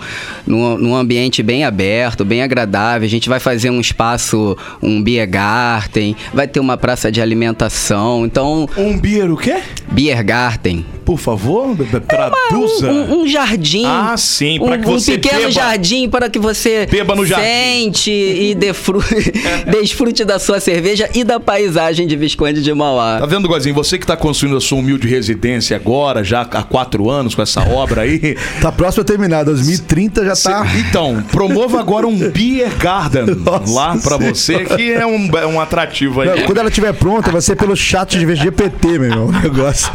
num, 0.47 0.79
num 0.79 0.97
ambiente 0.97 1.43
bem 1.43 1.65
aberto, 1.65 2.25
bem 2.25 2.43
agradável. 2.43 3.07
A 3.07 3.11
gente 3.11 3.29
vai 3.29 3.39
fazer 3.39 3.69
um 3.69 3.81
espaço, 3.81 4.57
um 4.83 5.03
beer 5.03 5.29
garden, 5.29 6.17
vai 6.33 6.49
ter 6.49 6.61
uma 6.61 6.79
praça 6.79 7.13
de 7.13 7.21
alimentação. 7.21 8.25
Então, 8.25 8.69
Um 8.77 8.99
beer 8.99 9.31
o 9.31 9.37
quê? 9.37 9.61
beer 9.93 10.25
garden. 10.25 10.85
Por 11.05 11.19
favor, 11.19 11.77
traduza. 12.07 12.91
Um, 12.91 13.23
um 13.23 13.29
jardim. 13.29 13.85
Ah, 13.85 14.15
sim, 14.17 14.59
pra 14.61 14.77
um, 14.77 14.81
que 14.81 14.87
você 14.87 15.15
Um 15.15 15.15
pequeno 15.17 15.50
beba. 15.51 15.67
jardim 15.69 16.09
para 16.09 16.29
que 16.31 16.39
você 16.39 16.87
Beba 16.87 17.15
no 17.15 17.25
jardim. 17.27 17.45
sente 17.47 18.11
e 18.11 18.55
defru- 18.55 19.03
desfrute 19.71 20.25
da 20.25 20.39
sua 20.39 20.61
cerveja 20.61 21.09
e 21.15 21.23
da 21.25 21.39
paisagem 21.41 22.07
de 22.07 22.17
Visconde 22.17 22.63
de 22.63 22.71
Tá 22.71 22.75
Mauá. 22.77 23.25
vendo, 23.27 23.47
Gozinho? 23.49 23.75
Você 23.75 23.99
que 23.99 24.07
tá 24.07 24.17
construindo 24.17 24.57
a 24.57 24.61
sua 24.61 24.79
humilde 24.79 25.07
residência 25.09 25.77
agora, 25.77 26.23
já 26.25 26.43
há 26.43 26.63
quatro 26.63 27.09
anos 27.11 27.35
com 27.35 27.43
essa 27.43 27.61
obra 27.63 28.03
aí. 28.03 28.37
Tá 28.61 28.71
próximo 28.71 29.03
a 29.03 29.05
terminar, 29.05 29.45
2030 29.45 30.23
já 30.25 30.31
tá. 30.31 30.65
Cê- 30.67 30.79
Então, 30.79 31.23
promova 31.33 31.81
agora 31.81 32.07
um 32.07 32.19
Beer 32.31 32.71
Garden 32.79 33.27
Nossa 33.37 33.73
lá 33.73 33.97
pra 33.97 34.17
você, 34.17 34.65
que 34.65 34.93
é 34.93 35.07
um, 35.07 35.31
é 35.39 35.47
um 35.47 35.61
atrativo 35.61 36.21
aí. 36.21 36.29
Não, 36.29 36.39
quando 36.47 36.59
ela 36.59 36.69
estiver 36.69 36.93
pronta, 36.93 37.31
vai 37.31 37.41
ser 37.41 37.57
pelo 37.57 37.75
chat 37.77 38.19
de 38.19 38.35
GPT, 38.37 38.99
meu 38.99 39.05
irmão. 39.05 39.27
O 39.27 39.33
negócio. 39.33 39.91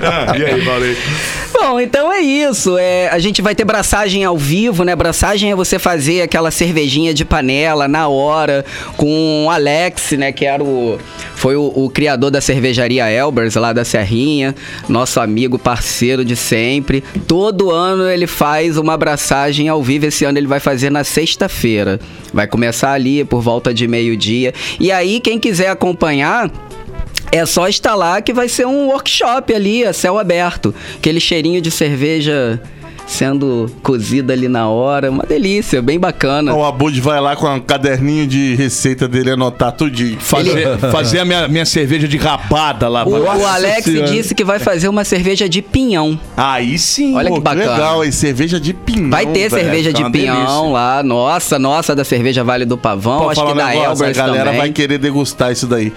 Ah, 0.00 0.36
e 0.36 0.44
aí, 0.44 0.60
valeu. 0.60 0.96
Bom, 1.64 1.78
então 1.78 2.12
é 2.12 2.20
isso. 2.20 2.76
É, 2.76 3.08
a 3.08 3.20
gente 3.20 3.40
vai 3.40 3.54
ter 3.54 3.64
braçagem 3.64 4.24
ao 4.24 4.36
vivo, 4.36 4.82
né? 4.82 4.96
Braçagem 4.96 5.52
é 5.52 5.54
você 5.54 5.78
fazer 5.78 6.20
aquela 6.20 6.50
cervejinha 6.50 7.14
de 7.14 7.24
panela 7.24 7.86
na 7.86 8.08
hora 8.08 8.64
com 8.96 9.44
o 9.46 9.50
Alex, 9.50 10.10
né? 10.18 10.32
Que 10.32 10.44
era 10.44 10.60
o. 10.60 10.98
Foi 11.36 11.54
o, 11.54 11.72
o 11.72 11.88
criador 11.88 12.32
da 12.32 12.40
cervejaria 12.40 13.08
Elbers, 13.08 13.54
lá 13.54 13.72
da 13.72 13.84
Serrinha. 13.84 14.56
Nosso 14.88 15.20
amigo, 15.20 15.56
parceiro 15.56 16.24
de 16.24 16.34
sempre. 16.34 17.00
Todo 17.28 17.70
ano 17.70 18.08
ele 18.08 18.26
faz 18.26 18.76
uma 18.76 18.94
abraçagem 18.94 19.68
ao 19.68 19.80
vivo. 19.80 20.06
Esse 20.06 20.24
ano 20.24 20.38
ele 20.38 20.48
vai 20.48 20.58
fazer 20.58 20.90
na 20.90 21.04
sexta-feira. 21.04 22.00
Vai 22.34 22.48
começar 22.48 22.90
ali 22.90 23.24
por 23.24 23.40
volta 23.40 23.72
de 23.72 23.86
meio-dia. 23.86 24.52
E 24.80 24.90
aí, 24.90 25.20
quem 25.20 25.38
quiser 25.38 25.68
acompanhar. 25.68 26.50
É 27.32 27.46
só 27.46 27.66
instalar 27.66 28.20
que 28.20 28.32
vai 28.32 28.46
ser 28.46 28.66
um 28.66 28.88
workshop 28.88 29.54
ali, 29.54 29.84
a 29.86 29.92
céu 29.94 30.18
aberto. 30.18 30.74
Aquele 30.96 31.18
cheirinho 31.18 31.62
de 31.62 31.70
cerveja 31.70 32.60
sendo 33.06 33.70
cozida 33.82 34.32
ali 34.32 34.48
na 34.48 34.68
hora. 34.68 35.10
Uma 35.10 35.24
delícia, 35.24 35.80
bem 35.80 35.98
bacana. 35.98 36.54
O 36.54 36.64
Abud 36.64 37.00
vai 37.00 37.20
lá 37.20 37.34
com 37.34 37.46
um 37.48 37.58
caderninho 37.60 38.26
de 38.26 38.54
receita 38.54 39.08
dele 39.08 39.30
anotar 39.30 39.72
tudinho. 39.72 40.18
Fazer, 40.20 40.78
fazer 40.92 41.18
a 41.20 41.24
minha, 41.24 41.48
minha 41.48 41.64
cerveja 41.64 42.06
de 42.06 42.16
rabada 42.18 42.86
lá. 42.88 43.04
O, 43.06 43.10
o 43.10 43.46
Alex 43.46 43.84
Senhora. 43.84 44.10
disse 44.10 44.34
que 44.34 44.44
vai 44.44 44.58
fazer 44.58 44.88
uma 44.88 45.02
cerveja 45.02 45.48
de 45.48 45.62
pinhão. 45.62 46.18
Aí 46.36 46.78
sim. 46.78 47.14
Olha 47.14 47.30
que 47.30 47.36
Pô, 47.36 47.40
bacana. 47.40 47.72
legal, 47.72 48.04
hein? 48.04 48.12
Cerveja 48.12 48.60
de 48.60 48.72
pinhão. 48.72 49.10
Vai 49.10 49.26
ter 49.26 49.48
velho. 49.48 49.62
cerveja 49.62 49.92
de 49.92 50.10
pinhão 50.10 50.36
delícia. 50.36 50.68
lá. 50.70 51.02
Nossa, 51.02 51.58
nossa, 51.58 51.94
da 51.94 52.04
cerveja 52.04 52.44
Vale 52.44 52.64
do 52.64 52.76
Pavão. 52.76 53.22
Pô, 53.22 53.30
acho 53.30 53.44
que 53.44 53.52
um 53.52 53.54
da 53.54 53.66
negócio, 53.68 54.04
Elbers 54.04 54.18
a 54.18 54.26
galera 54.26 54.44
também. 54.44 54.60
vai 54.60 54.70
querer 54.70 54.98
degustar 54.98 55.52
isso 55.52 55.66
daí. 55.66 55.92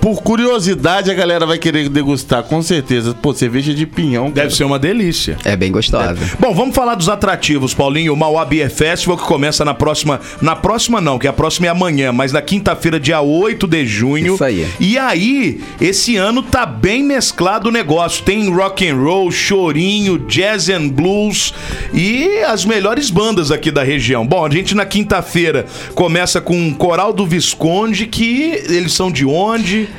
Por 0.00 0.22
curiosidade, 0.22 1.10
a 1.10 1.14
galera 1.14 1.44
vai 1.44 1.58
querer 1.58 1.88
degustar, 1.88 2.42
com 2.44 2.62
certeza. 2.62 3.14
Pô, 3.14 3.34
cerveja 3.34 3.74
de 3.74 3.86
pinhão. 3.86 4.30
Deve 4.30 4.54
ser 4.54 4.64
uma 4.64 4.78
delícia. 4.78 5.36
É 5.44 5.54
bem 5.54 5.70
gostosa. 5.70 6.18
Bom, 6.38 6.54
vamos 6.54 6.74
falar 6.74 6.94
dos 6.94 7.08
atrativos, 7.08 7.74
Paulinho. 7.74 8.14
O 8.14 8.16
Mauá 8.16 8.44
Beer 8.44 8.70
Festival 8.70 9.18
que 9.18 9.24
começa 9.24 9.64
na 9.64 9.74
próxima. 9.74 10.18
Na 10.40 10.56
próxima 10.56 11.00
não, 11.00 11.18
que 11.18 11.28
a 11.28 11.32
próxima 11.32 11.66
é 11.66 11.70
amanhã, 11.70 12.12
mas 12.12 12.32
na 12.32 12.40
quinta-feira, 12.40 12.98
dia 12.98 13.20
8 13.20 13.66
de 13.66 13.86
junho. 13.86 14.34
Isso 14.34 14.44
aí. 14.44 14.66
E 14.80 14.96
aí, 14.96 15.60
esse 15.78 16.16
ano 16.16 16.42
tá 16.42 16.64
bem 16.64 17.02
mesclado 17.02 17.68
o 17.68 17.72
negócio. 17.72 18.24
Tem 18.24 18.48
rock 18.50 18.88
and 18.88 18.96
roll, 18.96 19.30
chorinho, 19.30 20.18
jazz 20.18 20.70
and 20.70 20.88
blues 20.88 21.52
e 21.92 22.38
as 22.44 22.64
melhores 22.64 23.10
bandas 23.10 23.50
aqui 23.50 23.70
da 23.70 23.82
região. 23.82 24.26
Bom, 24.26 24.46
a 24.46 24.50
gente 24.50 24.74
na 24.74 24.86
quinta-feira 24.86 25.66
começa 25.94 26.40
com 26.40 26.68
o 26.68 26.74
Coral 26.74 27.12
do 27.12 27.26
Visconde, 27.26 28.06
que 28.06 28.62
eles 28.68 28.94
são 28.94 29.12
de 29.12 29.26
onde? 29.26 29.89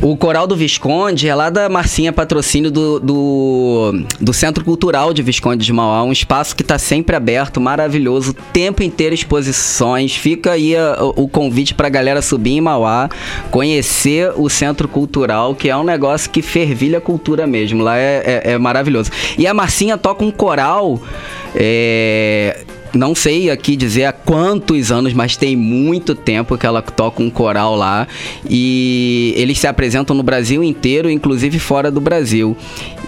O 0.00 0.16
Coral 0.16 0.46
do 0.46 0.54
Visconde 0.54 1.26
é 1.28 1.34
lá 1.34 1.50
da 1.50 1.68
Marcinha 1.68 2.12
Patrocínio 2.12 2.70
do, 2.70 3.00
do, 3.00 4.04
do 4.20 4.32
Centro 4.32 4.64
Cultural 4.64 5.12
de 5.12 5.22
Visconde 5.22 5.64
de 5.66 5.72
Mauá, 5.72 6.04
um 6.04 6.12
espaço 6.12 6.54
que 6.54 6.62
está 6.62 6.78
sempre 6.78 7.16
aberto, 7.16 7.60
maravilhoso, 7.60 8.30
o 8.30 8.34
tempo 8.52 8.80
inteiro 8.82 9.12
exposições. 9.12 10.14
Fica 10.14 10.52
aí 10.52 10.76
a- 10.76 10.96
o 11.16 11.26
convite 11.28 11.74
para 11.74 11.88
a 11.88 11.90
galera 11.90 12.22
subir 12.22 12.52
em 12.52 12.60
Mauá, 12.60 13.08
conhecer 13.50 14.32
o 14.36 14.48
Centro 14.48 14.86
Cultural, 14.86 15.54
que 15.56 15.68
é 15.68 15.76
um 15.76 15.82
negócio 15.84 16.30
que 16.30 16.42
fervilha 16.42 16.98
a 16.98 17.00
cultura 17.00 17.44
mesmo. 17.44 17.82
Lá 17.82 17.98
é, 17.98 18.42
é- 18.44 18.52
é 18.52 18.58
maravilhoso. 18.58 19.10
E 19.36 19.48
a 19.48 19.52
Marcinha 19.52 19.98
toca 19.98 20.24
um 20.24 20.30
coral. 20.30 21.00
é, 21.56 22.60
não 22.94 23.14
sei 23.14 23.50
aqui 23.50 23.76
dizer 23.76 24.04
há 24.04 24.12
quantos 24.12 24.90
anos, 24.90 25.12
mas 25.12 25.36
tem 25.36 25.56
muito 25.56 26.14
tempo 26.14 26.56
que 26.56 26.66
ela 26.66 26.82
toca 26.82 27.22
um 27.22 27.30
coral 27.30 27.74
lá. 27.74 28.06
E 28.48 29.32
eles 29.36 29.58
se 29.58 29.66
apresentam 29.66 30.14
no 30.16 30.22
Brasil 30.22 30.62
inteiro, 30.62 31.10
inclusive 31.10 31.58
fora 31.58 31.90
do 31.90 32.00
Brasil. 32.00 32.56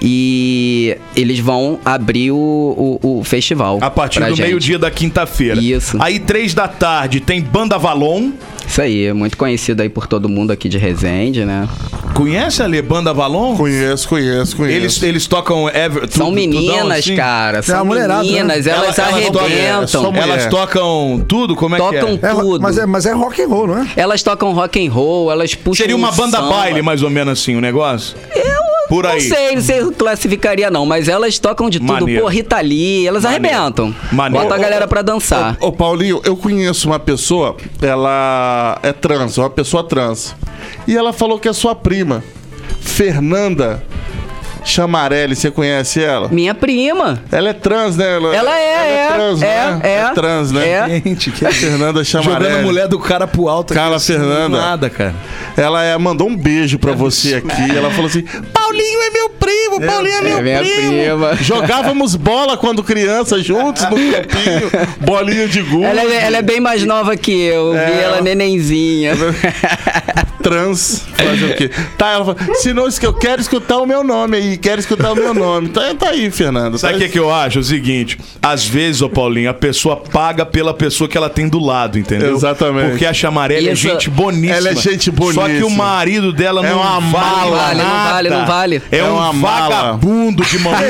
E 0.03 0.97
eles 1.15 1.39
vão 1.39 1.79
abrir 1.85 2.31
o, 2.31 2.99
o, 3.03 3.19
o 3.19 3.25
festival. 3.25 3.79
A 3.81 3.91
partir 3.91 4.21
do 4.21 4.37
meio-dia 4.37 4.79
da 4.79 4.91
quinta-feira. 4.91 5.61
Isso. 5.61 5.97
Aí, 6.01 6.19
três 6.19 6.55
da 6.55 6.67
tarde, 6.69 7.21
tem 7.21 7.41
Banda 7.41 7.79
Valon. 7.79 8.31
Isso 8.71 8.81
aí, 8.81 9.07
é 9.07 9.12
muito 9.12 9.37
conhecido 9.37 9.83
aí 9.83 9.89
por 9.89 10.07
todo 10.07 10.29
mundo 10.29 10.53
aqui 10.53 10.69
de 10.69 10.79
Resende, 10.79 11.45
né? 11.45 11.69
Conhece 12.15 12.62
ali 12.62 12.81
Banda 12.81 13.12
Valon? 13.12 13.57
Conheço, 13.57 14.09
conheço, 14.09 14.57
conheço. 14.57 14.77
Eles, 14.77 15.03
eles 15.03 15.27
tocam 15.27 15.69
Ever, 15.69 16.07
tu- 16.07 16.17
São 16.19 16.27
tudão 16.27 16.31
meninas, 16.33 16.99
assim? 17.00 17.17
cara. 17.17 17.62
São 17.62 17.81
a 17.81 17.85
mulherada, 17.85 18.23
né? 18.23 18.29
meninas, 18.31 18.69
elas 18.69 18.97
Ela- 18.97 19.09
elas 19.11 19.27
tocam- 19.27 19.41
arrebentam. 19.45 19.87
só 19.89 20.11
mulher. 20.12 20.23
Elas 20.23 20.47
tocam 20.47 21.25
tudo? 21.27 21.57
Como 21.57 21.75
é 21.75 21.79
Tocam 21.79 22.17
que 22.19 22.25
é? 22.27 22.29
É, 22.29 22.33
ro- 22.33 22.43
tudo. 22.43 22.62
mas, 22.62 22.79
é, 22.79 22.87
mas 22.87 23.07
é 23.07 23.12
rock 23.12 23.43
and 23.43 23.49
roll, 23.49 23.67
não 23.67 23.79
é? 23.79 23.87
Elas 23.97 24.23
tocam 24.23 24.53
rock 24.53 24.87
and 24.87 24.93
roll, 24.93 25.33
elas 25.33 25.53
puxam 25.57 25.83
Seria 25.83 25.97
uma 25.97 26.12
um 26.12 26.15
banda 26.15 26.39
samba. 26.39 26.50
baile, 26.50 26.81
mais 26.81 27.03
ou 27.03 27.11
menos 27.11 27.41
assim, 27.41 27.57
o 27.57 27.61
negócio? 27.61 28.17
Por 28.91 29.07
aí. 29.07 29.23
Não 29.29 29.37
sei, 29.37 29.55
não 29.55 29.63
sei 29.63 29.85
se 29.85 29.93
classificaria 29.93 30.69
não, 30.69 30.85
mas 30.85 31.07
elas 31.07 31.39
tocam 31.39 31.71
de 31.71 31.79
tudo. 31.79 31.93
Maneiro. 31.93 32.23
Pô, 32.23 32.29
Rita 32.29 32.61
Lee, 32.61 33.07
elas 33.07 33.23
Maneiro. 33.23 33.47
arrebentam. 33.47 33.95
Maneiro. 34.11 34.43
Bota 34.45 34.57
a 34.57 34.59
Ô, 34.59 34.61
galera 34.61 34.89
pra 34.89 35.01
dançar. 35.01 35.57
Ô, 35.61 35.71
Paulinho, 35.71 36.21
eu 36.25 36.37
conheço 36.37 36.89
uma 36.89 36.99
pessoa, 36.99 37.57
ela 37.81 38.79
é 38.83 38.93
trans, 38.93 39.39
é 39.39 39.43
uma 39.43 39.49
pessoa 39.51 39.85
trans. 39.85 40.35
E 40.89 40.97
ela 40.97 41.13
falou 41.13 41.39
que 41.39 41.49
é 41.49 41.53
sua 41.53 41.73
prima, 41.75 42.25
Fernanda 42.81 43.83
Chamarelli, 44.64 45.35
você 45.35 45.50
conhece 45.50 46.02
ela? 46.02 46.29
Minha 46.29 46.55
prima. 46.55 47.23
Ela 47.31 47.50
é 47.50 47.52
trans, 47.52 47.97
né? 47.97 48.14
Ela, 48.14 48.35
Ela 48.35 48.59
é, 48.59 48.93
é, 48.93 49.09
trans, 49.09 49.43
é, 49.43 49.47
né? 49.47 49.81
é. 49.83 50.11
trans, 50.11 50.52
né? 50.52 50.69
É. 50.69 50.88
Gente, 50.88 51.31
que 51.31 51.45
Fernanda 51.50 52.05
Chamarelli. 52.05 52.45
Jogando 52.45 52.61
a 52.61 52.62
mulher 52.62 52.88
do 52.88 52.99
cara 52.99 53.26
pro 53.26 53.49
alto. 53.49 53.75
Carla 53.75 53.97
assim, 53.97 54.14
Fernanda. 54.14 54.59
Nada, 54.59 54.90
cara. 54.90 55.14
Ela 55.57 55.83
é, 55.83 55.97
mandou 55.99 56.29
um 56.29 56.37
beijo 56.37 56.79
pra 56.79 56.93
você 56.93 57.37
aqui. 57.37 57.76
Ela 57.76 57.90
falou 57.90 58.07
assim: 58.07 58.23
Paulinho 58.52 59.02
é 59.02 59.11
meu 59.11 59.31
primo, 59.31 59.81
Paulinho 59.81 60.14
é 60.14 60.23
meu 60.23 60.38
é 60.38 60.43
minha 60.43 60.59
primo. 60.61 60.90
prima. 60.90 61.37
Jogávamos 61.37 62.14
bola 62.17 62.57
quando 62.57 62.83
criança 62.83 63.43
juntos 63.43 63.83
no 63.85 63.90
campinho, 63.90 64.71
bolinha 65.00 65.49
de 65.49 65.62
gude. 65.62 65.85
Ela 65.85 66.02
é, 66.02 66.25
ela 66.26 66.37
é 66.38 66.43
bem 66.43 66.61
mais 66.61 66.85
nova 66.85 67.17
que 67.17 67.33
eu. 67.33 67.76
É. 67.76 67.87
Vi 67.87 68.00
ela 68.00 68.21
nenenzinha. 68.21 69.14
trans. 70.43 71.05
Fazer 71.15 71.45
o 71.45 71.57
quê? 71.57 71.71
Tá, 71.97 72.11
ela 72.11 72.25
falou, 72.35 72.55
se 72.57 72.73
não, 72.73 72.89
eu 73.03 73.13
quero 73.15 73.41
escutar 73.41 73.79
o 73.79 73.87
meu 73.87 74.03
nome 74.03 74.37
aí, 74.37 74.57
quero 74.57 74.81
escutar 74.81 75.13
o 75.13 75.15
meu 75.15 75.33
nome. 75.35 75.69
Tá, 75.69 75.95
tá 75.95 76.11
aí, 76.11 76.31
Fernanda. 76.31 76.79
Sabe 76.79 76.95
o 76.95 76.99
tá 76.99 77.05
que, 77.05 77.13
que 77.13 77.19
eu 77.19 77.33
acho? 77.33 77.59
O 77.61 77.63
seguinte, 77.65 78.19
às 78.43 78.65
vezes, 78.67 79.03
ô 79.03 79.09
Paulinho, 79.09 79.51
a 79.51 79.55
pessoa 79.55 79.97
paga 79.97 80.45
pela 80.45 80.73
pessoa 80.75 81.09
que 81.09 81.17
ela 81.17 81.29
tem 81.31 81.49
do 81.49 81.59
lado, 81.59 81.99
entendeu? 81.99 82.35
Exatamente. 82.35 82.91
Porque 82.91 83.07
a 83.07 83.13
Chamarelli 83.13 83.69
é 83.69 83.73
Isso- 83.73 83.83
gente 83.89 84.11
boníssima. 84.11 84.57
Ela 84.57 84.71
é 84.71 84.75
gente 84.77 85.05
Só 85.05 85.11
que 85.13 85.19
o 85.19 85.43
boníssima. 85.43 85.71
marido 85.85 86.33
dela 86.33 86.67
É 86.67 86.71
não 86.71 86.81
uma 86.81 87.01
vale 87.01 87.11
mala. 87.51 87.75
nada. 87.75 87.75
Não 87.75 88.11
vale, 88.13 88.31
não 88.31 88.47
vale. 88.47 88.83
É, 88.91 88.99
É 88.99 89.05
um 89.05 89.15
uma 89.15 89.33
mala. 89.33 89.69
vagabundo 89.77 90.45
de 90.45 90.59
mão. 90.59 90.73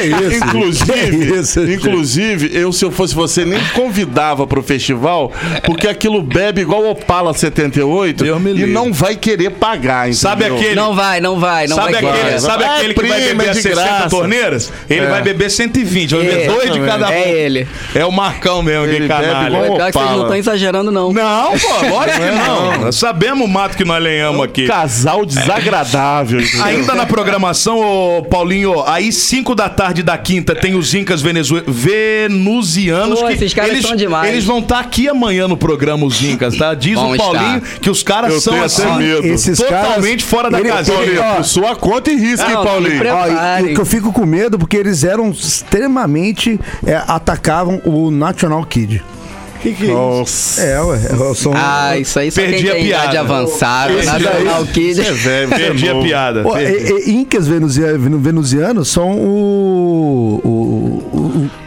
Inclusive, 0.47 1.27
Que 1.31 1.35
isso, 1.41 1.61
inclusive, 1.65 2.51
eu, 2.53 2.73
se 2.73 2.85
eu 2.85 2.91
fosse 2.91 3.15
você, 3.15 3.45
nem 3.45 3.61
convidava 3.75 4.47
pro 4.47 4.63
festival, 4.63 5.33
porque 5.65 5.89
aquilo 5.89 6.23
bebe 6.23 6.61
igual 6.61 6.85
Opala 6.91 7.33
78 7.35 8.25
Deus 8.25 8.41
me 8.41 8.53
e 8.53 8.67
não 8.67 8.93
vai 8.93 9.17
querer 9.17 9.40
pagar, 9.49 10.09
entendeu? 10.11 10.15
Sabe 10.21 10.45
aquele... 10.47 10.75
Não 10.75 10.95
vai, 10.95 11.21
não 11.21 11.39
vai, 11.39 11.67
não 11.69 11.77
sabe 11.77 11.93
vai 11.93 12.05
aquele, 12.05 12.25
querer. 12.25 12.41
sabe 12.41 12.65
Vai, 12.65 12.77
aquele 12.79 12.95
que 12.95 13.07
vai 13.07 13.21
beber 13.21 13.51
de 13.51 13.63
60 13.63 13.75
graça. 13.83 14.09
torneiras? 14.11 14.73
Ele 14.91 15.07
É. 15.07 15.09
vai 15.09 15.23
beber 15.23 15.51
120, 15.51 16.15
vai 16.17 16.25
beber 16.25 16.41
É, 16.43 16.47
dois 16.49 16.73
de 16.73 16.81
cada 16.81 17.11
É 17.15 17.19
um. 17.27 17.29
ele. 17.37 17.69
É 17.95 18.05
o 18.05 18.11
Marcão 18.13 18.63
mesmo, 18.63 18.85
Ele 18.87 19.01
que 19.03 19.09
bebe 19.09 19.25
canalha. 19.25 19.47
igual- 19.57 19.77
Pior 19.77 19.87
que 19.87 19.93
vocês 19.99 20.11
não 20.11 20.21
estão 20.23 20.37
exagerando, 20.37 20.91
não. 20.91 21.13
Não, 21.13 21.53
pô, 21.53 21.87
lógico 21.89 22.19
que 22.21 22.31
Não 22.31 22.73
é 22.75 22.79
não. 22.79 22.93
sabemos 22.93 23.47
o 23.47 23.49
mato 23.49 23.77
que 23.77 23.85
nós 23.85 24.03
lenhamos 24.03 24.43
aqui. 24.45 24.67
Casal 24.67 25.25
desagradável. 25.25 26.41
Ainda 26.65 26.95
na 26.95 27.07
programação, 27.07 27.79
ô 27.79 28.23
Paulinho, 28.25 28.83
aí 28.87 29.13
5 29.13 29.55
da 29.55 29.69
tarde 29.69 30.03
da 30.03 30.19
quinta 30.19 30.55
tem 30.55 30.75
os 30.75 30.93
Incas 30.95 31.23
venezue- 31.23 31.63
venusianos. 31.67 33.21
Pô, 33.21 33.27
que 33.29 33.35
esses 33.35 33.55
caras 33.55 33.71
eles, 33.71 33.87
são 33.87 33.95
demais. 33.97 34.29
Eles 34.29 34.45
vão 34.45 34.59
estar 34.59 34.81
aqui 34.81 35.09
amanhã 35.09 35.47
no 35.47 35.57
programa, 35.57 36.05
os 36.07 36.21
Incas, 36.23 36.57
tá? 36.57 36.75
Diz 36.75 36.97
o 36.99 37.17
Paulinho 37.17 37.59
estar. 37.59 37.79
que 37.81 37.91
os 37.91 38.03
caras 38.03 38.33
Eu 38.35 38.41
são 38.41 38.53
tenho 38.55 38.65
assim, 38.65 38.97
medo. 38.97 39.27
Esses 39.35 39.59
totalmente 39.59 40.01
caras- 40.01 40.23
fora 40.23 40.51
da 40.51 40.61
Ele- 40.61 40.69
casinha. 40.69 40.99
ele- 40.99 41.17
Paulinho, 41.17 41.39
ó, 41.41 41.43
sua 41.43 41.75
conta 41.77 42.11
e 42.11 42.17
risco, 42.17 42.47
hein, 42.49 42.55
Não, 42.55 42.65
Paulinho? 42.65 42.93
que 42.93 42.99
pre- 42.99 43.11
Ó, 43.11 43.27
e- 43.27 43.31
e 43.31 43.73
o 43.73 43.75
que 43.75 43.81
eu 43.81 43.87
fico 43.87 44.13
com 44.13 44.25
medo 44.27 44.59
porque 44.59 44.77
eles 44.77 45.05
eram 45.05 45.31
extremamente 45.31 46.59
é, 46.87 47.01
atacavam 47.07 47.81
o 47.85 48.11
National 48.11 48.65
Kid. 48.65 49.03
Que 49.63 49.75
que 49.75 49.89
Nossa. 49.89 50.63
é? 50.63 50.81
ué, 50.83 50.99
eu 51.11 51.35
sou 51.35 51.53
um- 51.53 51.57
Ah, 51.59 51.99
isso 51.99 52.19
aí 52.19 52.31
só 52.31 52.41
Perdi 52.41 52.63
quem 52.63 52.71
a 52.71 52.75
tem 52.75 52.85
piada. 52.87 53.03
idade 53.05 53.17
avançada, 53.19 53.93
Esse 53.93 54.07
Nacional 54.07 54.65
Kid. 54.65 55.01
É 55.03 55.13
velho, 55.13 55.49
Perdi 55.51 55.87
é 55.87 55.91
a 55.91 55.93
novo. 55.93 56.07
piada. 56.07 56.43
Pô, 56.43 56.53
perdi. 56.55 56.93
e- 56.93 57.11
e- 57.11 57.15
Incas 57.21 57.47
venusia- 57.47 57.99
venu- 57.99 58.19
venusianos 58.19 58.89
são 58.89 59.11
o- 59.11 60.41
o- 60.43 60.60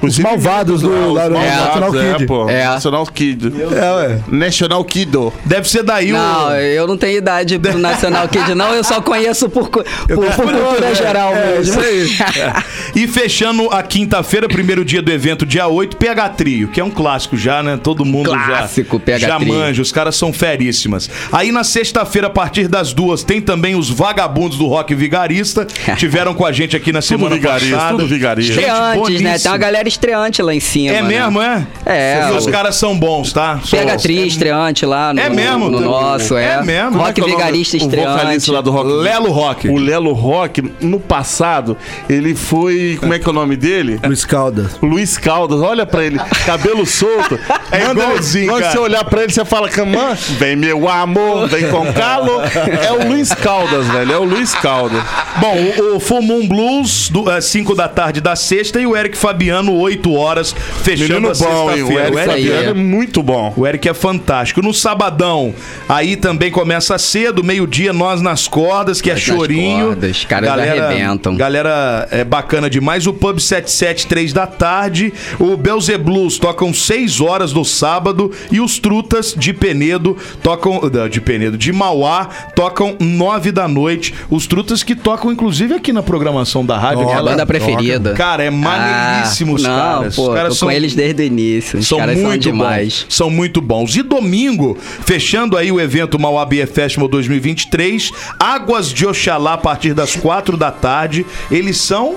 os 0.04 0.20
malvados 0.20 0.82
do, 0.82 0.90
Os 0.90 1.16
lá 1.16 1.28
do 1.28 1.34
malvados, 1.34 1.66
National 1.66 1.96
é, 1.96 2.14
Kid. 2.14 2.26
pô. 2.26 2.50
É. 2.50 2.66
National 2.66 3.06
Kid. 3.08 3.54
É, 3.76 3.92
ué. 3.92 4.20
National 4.28 4.84
Kido. 4.86 5.34
Deve 5.46 5.70
ser 5.70 5.84
daí 5.84 6.12
Não, 6.12 6.48
o. 6.50 6.52
eu 6.56 6.88
não 6.88 6.98
tenho 6.98 7.18
idade 7.18 7.58
pro 7.60 7.78
Nacional 7.78 8.28
Kid, 8.28 8.54
não. 8.56 8.74
Eu 8.74 8.84
só 8.84 9.02
conheço 9.02 9.50
por, 9.50 9.70
por, 9.70 9.84
por 9.84 10.34
cultura 10.36 10.96
geral 10.96 11.34
é, 11.36 11.56
mesmo. 11.56 11.82
E 12.96 13.08
fechando 13.08 13.70
a 13.72 13.82
quinta-feira, 13.82 14.48
primeiro 14.48 14.86
dia 14.86 15.02
do 15.02 15.12
evento, 15.12 15.46
dia 15.46 15.68
8, 15.68 15.98
PH 15.98 16.30
Trio, 16.30 16.68
que 16.68 16.80
é 16.80 16.84
um 16.84 16.92
clássico 16.92 17.36
já, 17.36 17.64
né? 17.64 17.80
Todo 17.82 18.06
mundo 18.06 18.30
Clássico, 18.30 18.98
já, 18.98 19.04
PH 19.04 19.28
já 19.28 19.36
Trio. 19.38 19.54
manja, 19.54 19.82
os 19.82 19.92
caras 19.92 20.16
são 20.16 20.32
feríssimas. 20.32 21.10
Aí 21.32 21.52
na 21.52 21.64
sexta-feira, 21.64 22.28
a 22.28 22.30
partir 22.30 22.68
das 22.68 22.94
duas, 22.94 23.24
tem 23.24 23.42
também 23.42 23.76
os 23.76 23.90
vagabundos 23.90 24.58
do 24.58 24.68
rock 24.68 24.94
vigarista. 24.94 25.66
Tiveram 25.98 26.34
com 26.34 26.46
a 26.46 26.52
gente 26.52 26.76
aqui 26.76 26.92
na 26.92 27.02
semana 27.02 27.36
vigarista, 27.36 27.76
passada. 27.76 27.98
tudo 27.98 28.08
vigarista. 28.08 28.54
Gente 28.54 28.64
Estreantes, 28.64 28.90
né? 28.96 29.00
boníssima. 29.00 29.40
Tem 29.40 29.52
uma 29.52 29.58
galera 29.58 29.88
estreante 29.94 30.42
lá 30.42 30.54
em 30.54 30.60
cima. 30.60 30.94
É 30.96 31.02
né? 31.02 31.08
mesmo, 31.08 31.42
é? 31.42 31.68
É, 31.86 32.30
E 32.30 32.38
os 32.38 32.46
caras 32.48 32.76
são 32.76 32.98
bons, 32.98 33.32
tá? 33.34 33.60
São- 33.64 33.80
PH3 33.80 34.26
estreante 34.28 34.86
lá 34.86 35.14
no, 35.14 35.20
É 35.20 35.30
mesmo? 35.30 35.70
no 35.70 35.80
nosso, 35.80 36.36
é. 36.38 36.56
é 36.56 36.64
mesmo? 36.64 37.00
É 37.00 37.04
Rock 37.06 37.20
é 37.20 37.24
o 37.24 37.28
nome? 37.28 37.38
Vigarista 37.38 37.78
O 37.78 37.80
vocalista 37.82 38.16
estreante. 38.38 38.52
lá 38.52 38.62
do 38.62 38.72
Rock. 38.72 38.90
Lelo 38.90 39.32
Rock. 39.32 39.68
O 39.70 39.78
Lelo 39.78 40.14
Rock, 40.14 40.72
no 40.82 41.00
passado, 41.00 41.78
ele 42.10 42.36
foi. 42.36 42.98
Como 43.00 43.14
é 43.14 43.20
que 43.20 43.28
é 43.28 43.30
o 43.30 43.34
nome 43.34 43.56
dele? 43.56 44.00
Luiz 44.06 44.26
Caldas. 44.26 44.78
Luiz 44.82 45.18
Caldas, 45.18 45.60
olha 45.62 45.86
pra 45.86 46.04
ele, 46.04 46.20
cabelo 46.46 46.86
solto. 46.86 47.40
É 47.72 47.90
igualzinho, 47.90 48.52
Quando 48.52 48.66
você 48.72 48.78
olhar 48.78 49.04
pra 49.06 49.24
ele, 49.24 49.34
você 49.34 49.46
fala, 49.46 49.70
Camã, 49.70 50.16
vem 50.38 50.56
meu 50.56 50.88
amor, 50.90 51.48
vem 51.48 51.70
com 51.70 51.92
calo. 51.94 52.42
É 52.42 52.92
o 52.92 53.08
Luiz 53.10 53.30
Caldas, 53.34 53.88
velho, 53.88 54.14
é 54.14 54.18
o 54.18 54.24
Luiz 54.24 54.54
Caldas. 54.54 55.02
Bom, 55.38 55.56
o, 55.56 55.96
o 55.96 56.00
Full 56.00 56.22
Moon 56.22 56.48
Blues, 56.48 57.12
5 57.42 57.76
da 57.76 57.88
tarde 57.88 58.22
da 58.22 58.36
sexta, 58.36 58.80
e 58.80 58.86
o 58.86 58.96
Eric 58.96 59.18
Fabiano, 59.18 59.74
8 59.84 60.14
horas, 60.14 60.56
fechando 60.84 61.14
Menino 61.14 61.30
a 61.30 61.36
sexta-feira. 61.36 61.80
Eric 61.82 61.94
O 61.94 62.20
Eric- 62.20 62.26
Fabiano 62.32 62.70
é 62.70 62.74
muito 62.74 63.22
bom. 63.24 63.54
O 63.56 63.68
Eric 63.68 63.88
é 63.88 63.94
fantástico. 63.94 64.62
No 64.62 64.74
sabadão, 64.74 65.54
aí 65.88 66.16
também 66.16 66.52
começa 66.52 66.98
cedo, 66.98 67.44
meio-dia, 67.44 67.94
nós 67.94 68.22
nas 68.22 68.48
cordas, 68.48 69.02
que 69.02 69.10
é 69.10 69.14
Nós 69.14 69.28
nas 69.28 69.38
chorinho. 69.38 69.86
cordas, 69.88 70.18
os 70.18 70.26
caras 70.26 70.50
arrebentam. 70.50 71.36
Galera 71.36 72.08
é 72.12 72.24
bacana 72.24 72.70
demais. 72.70 73.06
O 73.08 73.14
Pub 73.14 73.40
77, 73.40 74.08
3 74.08 74.34
da 74.34 74.48
tarde. 74.48 75.14
O 75.40 75.56
Belze 75.58 75.98
Blues 75.98 76.38
tocam 76.38 76.74
6 76.74 77.22
horas 77.22 77.54
no 77.54 77.64
sábado. 77.66 78.32
E 78.52 78.60
os 78.60 78.80
Trutas 78.80 79.34
de 79.38 79.54
Penedo 79.54 80.18
tocam. 80.42 80.80
não, 80.92 81.10
De 81.10 81.20
Penedo, 81.22 81.58
de 81.58 81.72
Mauá, 81.72 82.28
tocam 82.56 82.96
9 83.00 83.52
da 83.52 83.68
noite. 83.68 84.14
Os 84.30 84.48
Trutas 84.48 84.84
que 84.84 84.96
tocam, 84.96 85.32
inclusive, 85.32 85.74
aqui 85.76 85.92
na 85.94 86.02
programação 86.04 86.66
da 86.66 86.78
rádio. 86.78 87.10
É 87.10 87.14
a 87.14 87.22
banda 87.24 87.46
preferida. 87.46 88.14
Cara, 88.14 88.44
é 88.44 88.50
maneiríssimo 88.50 89.54
ah, 89.54 89.56
os 89.56 89.64
não, 89.64 89.73
caras. 89.76 90.16
Pô, 90.16 90.30
os 90.30 90.36
caras 90.36 90.58
são 90.58 90.68
com 90.68 90.72
eles 90.72 90.96
desde 90.96 91.24
o 91.24 91.26
início. 91.26 91.80
Os 91.80 91.88
são 91.88 91.98
caras 91.98 92.18
são 92.18 92.28
muito 92.30 92.42
demais. 92.42 93.04
bons. 93.04 93.16
São 93.16 93.30
muito 93.30 93.62
bons. 93.62 93.96
E 93.96 94.02
domingo, 94.02 94.78
fechando 95.06 95.58
aí 95.58 95.72
o 95.72 95.80
evento 95.80 96.20
Mauá 96.20 96.48
Festival 96.72 97.08
2023, 97.08 98.12
Águas 98.40 98.92
de 98.92 99.06
Oxalá 99.06 99.54
a 99.54 99.58
partir 99.58 99.94
das 99.94 100.16
quatro 100.16 100.58
da 100.58 100.72
tarde. 100.72 101.26
Eles 101.50 101.78
são 101.78 102.16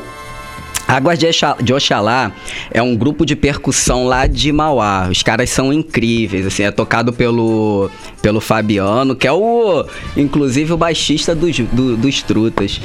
Águas 0.89 1.19
de 1.19 1.27
Oxa- 1.27 1.57
de 1.63 1.73
Oxalá 1.73 2.33
é 2.71 2.81
um 2.83 2.95
grupo 2.97 3.27
de 3.27 3.35
percussão 3.35 4.07
lá 4.07 4.27
de 4.27 4.53
Mauá. 4.53 5.09
Os 5.11 5.23
caras 5.23 5.51
são 5.51 5.73
incríveis, 5.73 6.47
assim, 6.47 6.63
é 6.63 6.71
tocado 6.71 7.13
pelo, 7.13 7.91
pelo 8.23 8.41
Fabiano, 8.41 9.15
que 9.17 9.27
é 9.27 9.33
o, 9.33 9.85
inclusive, 10.17 10.73
o 10.73 10.77
baixista 10.77 11.35
dos, 11.35 11.59
do- 11.59 11.97
dos 11.97 12.23
Trutas. 12.23 12.81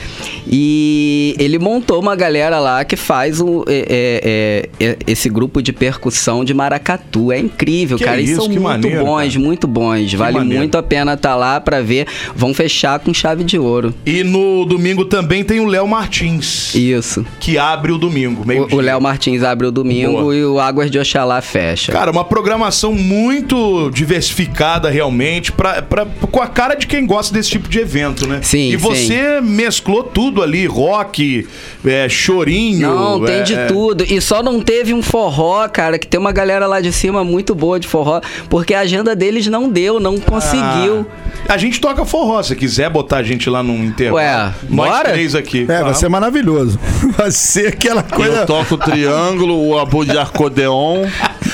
E 0.48 1.36
ele 1.40 1.60
montou 1.60 2.00
uma 2.00 2.16
galera 2.16 2.60
lá 2.60 2.84
que 2.84 2.96
faz 2.96 3.40
o, 3.40 3.64
é, 3.68 4.70
é, 4.80 4.86
é, 4.86 4.98
esse 5.08 5.30
grupo 5.30 5.62
de 5.62 5.72
percussão 5.72 6.44
de 6.44 6.54
maracatu. 6.54 7.32
É 7.32 7.40
incrível, 7.40 7.98
Que 7.98 8.04
cara. 8.04 8.18
Eles 8.18 8.32
isso, 8.32 8.42
são 8.42 8.50
muito 8.50 8.62
maneiro, 8.64 9.06
bons, 9.06 9.34
cara. 9.34 9.40
muito 9.46 9.68
bons. 9.68 10.14
vale 10.14 10.38
maneiro. 10.38 10.60
muito 10.60 10.78
a 10.78 10.84
pena 10.84 11.14
estar 11.14 11.36
lá 11.36 11.60
pra 11.62 11.82
ver. 11.82 12.08
Vão 12.36 12.54
fechar 12.54 13.00
com 13.00 13.14
chave 13.14 13.44
de 13.44 13.58
ouro. 13.58 13.94
E 14.06 14.24
no 14.24 14.66
domingo 14.66 15.06
também 15.06 15.44
tem 15.44 15.60
o 15.60 15.66
Léo 15.66 15.88
Martins, 15.88 16.74
Isso. 16.76 17.26
que 17.40 17.58
abre 17.58 17.91
o 17.92 17.98
domingo. 17.98 18.46
meio 18.46 18.68
O- 18.72 18.76
O 18.76 18.80
Léo 18.82 19.00
Martins 19.02 19.44
abre 19.44 19.68
o 19.68 19.72
domingo 19.72 20.22
Boa. 20.22 20.36
e 20.36 20.44
o 20.46 20.60
Águas 20.60 20.90
de 20.92 20.98
Oxalá 21.00 21.42
fecha. 21.42 21.92
Cara, 21.92 22.12
uma 22.12 22.24
programação 22.24 22.94
muito 22.94 23.90
diversificada 23.92 24.90
realmente, 24.90 25.52
pra, 25.52 25.82
pra- 25.82 26.06
com 26.06 26.42
a 26.42 26.48
cara 26.48 26.76
de 26.76 26.88
quem 26.88 27.06
gosta 27.06 27.34
desse 27.34 27.50
tipo 27.50 27.68
de 27.70 27.80
evento, 27.80 28.28
né? 28.28 28.40
Sim, 28.42 28.70
E 28.72 28.76
você 28.76 29.40
mesclou 29.42 30.04
tudo 30.04 30.42
ali, 30.42 30.66
rock, 30.66 31.48
é, 31.86 32.08
chorinho. 32.10 32.88
Não, 32.90 33.24
tem 33.24 33.36
é, 33.40 33.44
de 33.44 33.54
é, 33.56 33.66
tudo. 33.68 34.04
E 34.04 34.20
só 34.22 34.42
não 34.44 34.60
teve 34.62 34.94
um 34.94 35.02
forró, 35.02 35.68
cara, 35.68 35.98
que 36.00 36.08
tem 36.08 36.20
uma 36.20 36.32
galera 36.32 36.68
lá 36.68 36.80
de 36.82 36.92
cima 36.92 37.24
muito 37.24 37.54
boa 37.56 37.80
de 37.80 37.88
forró, 37.88 38.22
porque 38.50 38.74
a 38.74 38.82
agenda 38.82 39.16
deles 39.16 39.48
não 39.48 39.70
deu, 39.70 40.00
não 40.00 40.18
conseguiu. 40.20 41.06
A 41.48 41.58
gente 41.58 41.80
toca 41.82 42.06
forró, 42.06 42.42
se 42.44 42.56
quiser 42.56 42.90
botar 42.90 43.18
a 43.18 43.24
gente 43.24 43.50
lá 43.50 43.62
num 43.64 43.84
intervalo. 43.84 44.16
Ué, 44.18 44.54
Nós 44.70 44.90
bora? 44.90 45.10
três 45.12 45.36
aqui. 45.36 45.66
É, 45.68 45.84
vai 45.84 45.94
ser 45.94 46.10
maravilhoso. 46.10 46.80
Vai 47.18 47.32
ser 47.32 47.76
aquela 47.82 48.04
coisa. 48.04 48.38
Eu 48.42 48.46
toco 48.46 48.76
o 48.76 48.78
triângulo, 48.78 49.68
o 49.68 49.80
abo 49.80 50.06
de 50.06 50.18
arcodeon. 50.18 51.08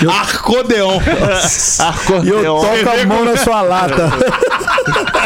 Arcodeon. 0.07 0.99
E 1.01 1.81
Arcodeon. 1.81 2.43
eu 2.43 2.55
toco 2.55 2.89
a 2.89 3.05
mão 3.05 3.25
na 3.25 3.37
sua 3.37 3.61
lata. 3.61 4.11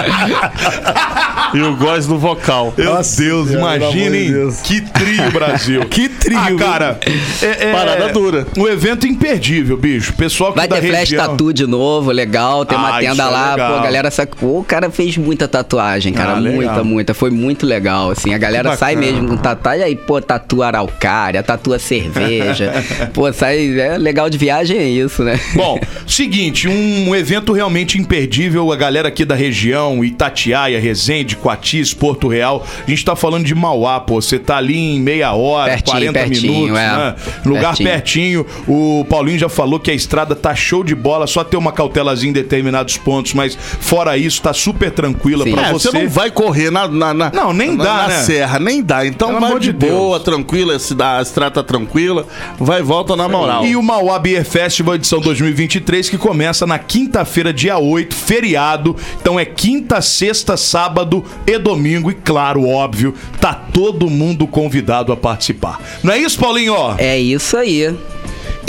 E 1.53 1.61
o 1.61 1.75
góis 1.75 2.07
no 2.07 2.17
vocal. 2.17 2.73
Meu 2.77 2.93
Nossa 2.93 3.21
Deus, 3.21 3.51
imaginem 3.51 4.31
Deus. 4.31 4.61
que 4.61 4.79
trio, 4.79 5.31
Brasil. 5.31 5.81
Que 5.91 6.07
trio, 6.07 6.37
Ah, 6.37 6.55
cara. 6.57 6.99
É, 7.41 7.67
é- 7.69 7.73
Parada 7.73 8.07
dura. 8.13 8.47
Um 8.57 8.67
evento 8.67 9.05
imperdível, 9.05 9.75
bicho. 9.75 10.13
Pessoal 10.13 10.51
que 10.53 10.59
Vai 10.59 10.67
da 10.67 10.77
ter 10.79 10.87
flash 10.87 10.99
região... 11.09 11.27
tatu 11.27 11.51
de 11.53 11.67
novo, 11.67 12.09
legal. 12.11 12.63
Tem 12.65 12.77
uma 12.77 12.95
Ah, 12.97 12.99
tenda 12.99 13.23
é 13.23 13.25
lá, 13.25 13.51
legal. 13.51 13.73
pô, 13.73 13.79
a 13.79 13.83
galera 13.83 14.09
saca. 14.11 14.35
Pô, 14.39 14.59
o 14.59 14.63
cara 14.63 14.89
fez 14.89 15.17
muita 15.17 15.45
tatuagem, 15.47 16.13
cara. 16.13 16.33
Ah, 16.33 16.39
legal. 16.39 16.55
muita, 16.55 16.83
muita. 16.85 17.13
Foi 17.13 17.29
muito 17.29 17.65
legal, 17.65 18.11
assim. 18.11 18.33
A 18.33 18.37
galera 18.37 18.77
sai 18.77 18.95
mesmo 18.95 19.27
com 19.27 19.35
tatuagem, 19.35 19.83
aí, 19.83 19.95
pô, 19.97 20.21
tatua 20.21 20.67
araucária, 20.67 21.43
tatua 21.43 21.77
cerveja. 21.79 22.71
pô, 23.13 23.31
sai. 23.33 23.77
É 23.77 23.97
legal 23.97 24.29
de 24.29 24.37
viagem, 24.37 24.77
é 24.77 24.87
isso, 24.87 25.21
né? 25.23 25.37
Bom, 25.55 25.77
seguinte, 26.07 26.69
um 26.69 27.13
evento 27.13 27.51
realmente 27.51 27.97
imperdível. 27.99 28.71
A 28.71 28.75
galera 28.77 29.09
aqui 29.09 29.25
da 29.25 29.35
região, 29.35 29.90
Itatiaia, 30.03 30.79
Resende, 30.79 31.35
Coatis, 31.35 31.93
Porto 31.93 32.27
Real. 32.27 32.65
A 32.85 32.89
gente 32.89 33.03
tá 33.03 33.15
falando 33.15 33.45
de 33.45 33.53
Mauá, 33.53 33.99
pô. 33.99 34.21
Você 34.21 34.39
tá 34.39 34.57
ali 34.57 34.77
em 34.77 34.99
meia 34.99 35.33
hora, 35.33 35.71
Pertinho, 35.71 35.91
40 36.11 36.13
pertinho, 36.19 36.53
minutos, 36.53 36.77
é. 36.79 36.87
né? 36.97 37.15
Lugar 37.45 37.75
pertinho. 37.77 38.43
Pertinho. 38.45 38.45
O 38.67 39.05
Paulinho 39.09 39.37
já 39.39 39.49
falou 39.49 39.79
que 39.79 39.91
a 39.91 39.93
estrada 39.93 40.35
tá 40.35 40.53
show 40.55 40.83
de 40.83 40.95
bola, 40.95 41.27
só 41.27 41.43
ter 41.43 41.57
uma 41.57 41.71
cautelazinha 41.71 42.29
em 42.29 42.33
determinados 42.33 42.97
pontos, 42.97 43.33
mas 43.33 43.55
fora 43.55 44.17
isso, 44.17 44.41
tá 44.41 44.53
super 44.53 44.91
tranquila 44.91 45.43
Sim. 45.43 45.51
pra 45.53 45.67
É, 45.67 45.71
você. 45.73 45.89
você 45.89 45.99
não 46.03 46.09
vai 46.09 46.29
correr 46.31 46.69
na, 46.71 46.87
na, 46.87 47.13
na- 47.13 47.31
Não, 47.33 47.51
nem 47.53 47.75
na, 47.75 47.83
dá, 47.83 47.93
na 48.03 48.07
né? 48.09 48.17
serra, 48.21 48.59
nem 48.59 48.81
dá. 48.81 49.05
Então 49.05 49.29
Pelo 49.29 49.39
vai 49.41 49.53
de, 49.59 49.67
de 49.67 49.73
Deus. 49.73 49.91
boa, 49.91 50.19
tranquila, 50.19 50.77
se 50.79 50.93
dá, 50.93 51.17
a 51.19 51.21
estrada 51.21 51.51
tá 51.55 51.63
tranquila, 51.63 52.25
vai 52.59 52.79
e 52.79 52.83
volta 52.83 53.15
na 53.15 53.27
moral. 53.27 53.65
E 53.65 53.75
o 53.75 53.81
Mauá 53.83 54.17
Beer 54.19 54.45
Festival 54.45 54.95
edição 54.95 55.19
2023 55.19 56.09
que 56.09 56.17
começa 56.17 56.65
na 56.65 56.77
quinta-feira, 56.79 57.53
dia 57.53 57.77
8, 57.77 58.13
feriado. 58.15 58.95
Então 59.19 59.39
é 59.39 59.45
quinta, 59.45 59.70
sexta, 60.01 60.57
sábado 60.57 61.23
e 61.45 61.57
domingo. 61.57 62.11
E 62.11 62.13
claro, 62.13 62.67
óbvio, 62.67 63.13
tá 63.39 63.53
todo 63.53 64.09
mundo 64.09 64.45
convidado 64.47 65.11
a 65.11 65.17
participar. 65.17 65.79
Não 66.03 66.13
é 66.13 66.17
isso, 66.17 66.39
Paulinho? 66.39 66.75
É 66.97 67.19
isso 67.19 67.57
aí. 67.57 67.95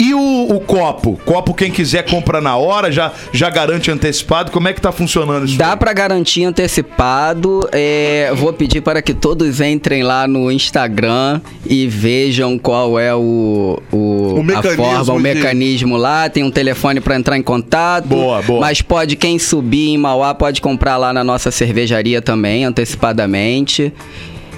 E 0.03 0.13
o, 0.13 0.55
o 0.55 0.59
copo? 0.59 1.17
Copo, 1.25 1.53
quem 1.53 1.71
quiser 1.71 2.03
compra 2.03 2.41
na 2.41 2.57
hora, 2.57 2.91
já, 2.91 3.13
já 3.31 3.49
garante 3.49 3.89
antecipado. 3.89 4.51
Como 4.51 4.67
é 4.67 4.73
que 4.73 4.81
tá 4.81 4.91
funcionando 4.91 5.45
isso? 5.45 5.57
Dá 5.57 5.77
pra 5.77 5.93
garantir 5.93 6.43
antecipado. 6.43 7.67
É, 7.71 8.33
vou 8.35 8.51
pedir 8.51 8.81
para 8.81 9.01
que 9.01 9.13
todos 9.13 9.61
entrem 9.61 10.03
lá 10.03 10.27
no 10.27 10.51
Instagram 10.51 11.39
e 11.65 11.87
vejam 11.87 12.57
qual 12.57 12.99
é 12.99 13.15
o, 13.15 13.79
o, 13.93 14.41
O 14.41 14.57
a 14.57 14.61
forma, 14.61 15.13
o 15.13 15.17
de- 15.17 15.23
mecanismo 15.23 15.95
lá. 15.95 16.27
Tem 16.29 16.43
um 16.43 16.51
telefone 16.51 16.99
pra 16.99 17.15
entrar 17.15 17.37
em 17.37 17.41
contato. 17.43 18.05
Boa, 18.07 18.41
boa. 18.41 18.59
Mas 18.59 18.81
pode, 18.81 19.15
quem 19.15 19.39
subir 19.39 19.89
em 19.91 19.97
Mauá, 19.97 20.35
pode 20.35 20.59
comprar 20.61 20.97
lá 20.97 21.13
na 21.13 21.23
nossa 21.23 21.49
cervejaria 21.49 22.21
também, 22.21 22.65
antecipadamente. 22.65 23.93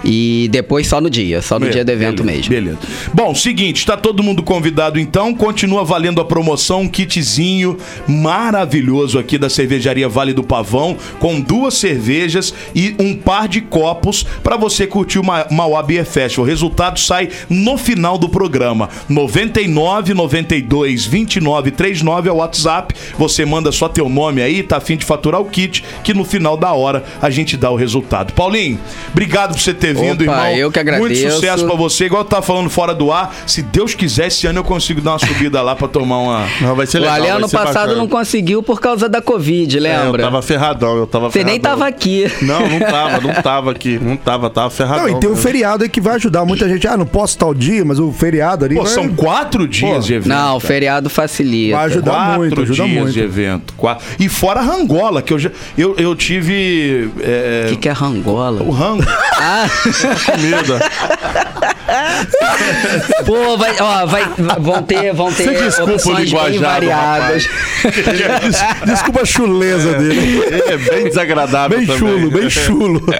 E 0.07 0.47
depois 0.51 0.85
só 0.87 1.01
no 1.01 1.09
dia, 1.09 1.41
só 1.41 1.57
no 1.57 1.67
dia 1.67 1.83
do 1.83 1.91
evento 1.91 2.23
beleza, 2.23 2.49
mesmo. 2.49 2.49
Beleza. 2.53 2.77
Bom, 3.13 3.33
seguinte, 3.33 3.77
está 3.79 3.97
todo 3.97 4.21
mundo 4.21 4.43
convidado 4.43 4.99
então. 4.99 5.33
Continua 5.33 5.83
valendo 5.83 6.21
a 6.21 6.25
promoção, 6.25 6.81
um 6.81 6.87
kitzinho 6.87 7.75
maravilhoso 8.07 9.17
aqui 9.17 9.37
da 9.37 9.49
cervejaria 9.49 10.07
Vale 10.07 10.31
do 10.33 10.43
Pavão, 10.43 10.95
com 11.19 11.39
duas 11.41 11.73
cervejas 11.75 12.53
e 12.75 12.93
um 12.99 13.15
par 13.15 13.47
de 13.47 13.61
copos 13.61 14.23
para 14.43 14.57
você 14.57 14.85
curtir 14.85 15.17
o 15.19 15.23
Ma- 15.23 15.47
Mauá 15.49 15.81
Beer 15.81 16.05
Festival. 16.05 16.45
O 16.45 16.47
resultado 16.47 16.99
sai 16.99 17.29
no 17.49 17.77
final 17.77 18.17
do 18.17 18.29
programa. 18.29 18.89
99 19.09 20.13
92 20.13 21.05
29 21.05 21.71
39 21.71 22.29
é 22.29 22.31
o 22.31 22.35
WhatsApp. 22.35 22.93
Você 23.17 23.43
manda 23.45 23.71
só 23.71 23.89
teu 23.89 24.07
nome 24.07 24.41
aí, 24.41 24.61
tá 24.61 24.77
afim 24.77 24.97
de 24.97 25.05
faturar 25.05 25.41
o 25.41 25.45
kit, 25.45 25.83
que 26.03 26.13
no 26.13 26.23
final 26.23 26.55
da 26.57 26.71
hora 26.73 27.03
a 27.21 27.29
gente 27.29 27.57
dá 27.57 27.71
o 27.71 27.75
resultado. 27.75 28.33
Paulinho, 28.33 28.79
obrigado 29.11 29.53
por 29.53 29.59
você 29.59 29.73
ter 29.73 29.94
vindo, 29.95 30.21
Opa, 30.23 30.31
irmão. 30.31 30.47
eu 30.57 30.71
que 30.71 30.79
Muito 30.83 30.93
agradeço. 30.95 31.31
sucesso 31.35 31.65
pra 31.65 31.75
você. 31.75 32.05
Igual 32.05 32.21
eu 32.21 32.25
tava 32.27 32.41
falando 32.41 32.69
fora 32.69 32.93
do 32.93 33.11
ar, 33.11 33.33
se 33.47 33.61
Deus 33.61 33.93
quiser, 33.95 34.27
esse 34.27 34.45
ano 34.47 34.59
eu 34.59 34.63
consigo 34.63 35.01
dar 35.01 35.11
uma 35.13 35.19
subida 35.19 35.61
lá 35.61 35.75
pra 35.75 35.87
tomar 35.87 36.17
uma. 36.19 36.45
Não, 36.61 36.75
vai 36.75 36.85
ser 36.85 36.97
O 36.97 37.01
legal. 37.01 37.15
Ale 37.15 37.23
vai 37.27 37.31
ano 37.37 37.49
passado 37.49 37.73
bacana. 37.73 37.95
não 37.95 38.07
conseguiu 38.07 38.61
por 38.61 38.79
causa 38.79 39.07
da 39.09 39.21
Covid, 39.21 39.75
É, 39.75 39.79
eu 39.79 39.83
lembra? 40.03 40.23
tava 40.23 40.41
ferradão, 40.41 40.97
eu 40.97 41.07
tava 41.07 41.29
Você 41.31 41.43
nem 41.43 41.55
ferradão. 41.59 41.71
tava 41.79 41.87
aqui. 41.89 42.31
Não, 42.41 42.67
não 42.67 42.79
tava, 42.79 43.21
não 43.21 43.33
tava 43.41 43.71
aqui. 43.71 43.99
Não 44.01 44.15
tava, 44.17 44.49
tava 44.49 44.69
ferradão. 44.69 45.07
Não, 45.07 45.17
e 45.17 45.19
tem 45.19 45.29
o 45.29 45.33
mesmo. 45.33 45.43
feriado 45.43 45.83
aí 45.83 45.89
que 45.89 46.01
vai 46.01 46.15
ajudar 46.15 46.45
muita 46.45 46.67
gente. 46.67 46.87
Ah, 46.87 46.97
não 46.97 47.05
posso 47.05 47.37
tal 47.37 47.53
dia, 47.53 47.83
mas 47.85 47.99
o 47.99 48.11
feriado 48.11 48.65
ali. 48.65 48.75
Pô, 48.75 48.83
vai- 48.83 48.91
são 48.93 49.07
quatro 49.09 49.67
dias 49.67 49.91
Pô, 49.95 49.99
de 49.99 50.13
evento. 50.13 50.29
Não, 50.29 50.57
o 50.57 50.59
feriado 50.59 51.09
facilita. 51.09 51.77
Vai 51.77 51.85
ajudar 51.85 52.11
Quatro 52.11 52.39
muito, 52.39 52.61
ajuda 52.61 52.83
dias 52.83 52.89
muito. 53.01 53.11
de 53.13 53.19
evento. 53.21 53.73
Quatro. 53.77 54.05
E 54.19 54.27
fora 54.29 54.59
a 54.59 54.63
rangola, 54.63 55.21
que 55.21 55.33
eu 55.33 55.39
já. 55.39 55.49
Eu, 55.77 55.95
eu 55.97 56.15
tive. 56.15 57.09
é, 57.21 57.65
O 57.67 57.69
que, 57.69 57.75
que 57.77 57.89
é 57.89 57.91
rangola? 57.91 58.61
O 58.63 58.71
rango. 58.71 59.03
Ah, 59.37 59.65
comida. 60.25 61.75
Pô, 63.25 63.57
vai, 63.57 63.75
ó, 63.79 64.05
vai, 64.05 64.23
vão 64.59 64.83
ter, 64.83 65.13
vão 65.13 65.31
ter 65.31 65.49
desculpa 65.63 65.93
opções 65.93 66.31
bem 66.31 66.59
variadas. 66.59 67.47
Des- 67.83 68.85
Desculpa 68.85 69.21
a 69.21 69.25
chuleza 69.25 69.93
dele. 69.93 70.43
É 70.67 70.77
bem 70.77 71.03
desagradável 71.05 71.77
Bem 71.77 71.87
também. 71.87 71.99
chulo, 71.99 72.31
bem 72.31 72.49
chulo. 72.49 73.01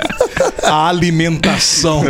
A 0.64 0.88
alimentação. 0.90 2.04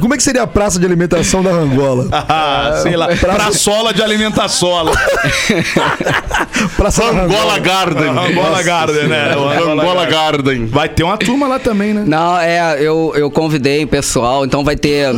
Como 0.00 0.12
é 0.12 0.16
que 0.18 0.22
seria 0.22 0.42
a 0.42 0.46
praça 0.46 0.78
de 0.78 0.84
alimentação 0.84 1.42
da 1.42 1.48
Angola? 1.50 2.06
Ah, 2.12 2.78
sei 2.82 2.94
lá. 2.96 3.08
Praçola 3.16 3.94
de 3.94 4.02
alimentaçola. 4.02 4.92
Praça 6.76 7.00
da 7.12 7.22
Angola 7.24 7.58
Garden. 7.58 8.08
Angola 8.10 8.62
Garden, 8.62 9.06
né? 9.08 9.34
O 9.36 9.48
Angola 9.48 9.82
Angola 9.82 10.06
Garden. 10.06 10.16
Garden. 10.16 10.66
Vai 10.66 10.88
ter 10.88 11.02
uma 11.02 11.16
turma 11.16 11.46
lá 11.48 11.58
também, 11.58 11.94
né? 11.94 12.04
Não, 12.06 12.38
é, 12.38 12.76
eu, 12.80 13.12
eu 13.16 13.30
convidei 13.30 13.84
o 13.84 13.88
pessoal, 13.88 14.44
então 14.44 14.62
vai 14.64 14.75
ter. 14.76 15.14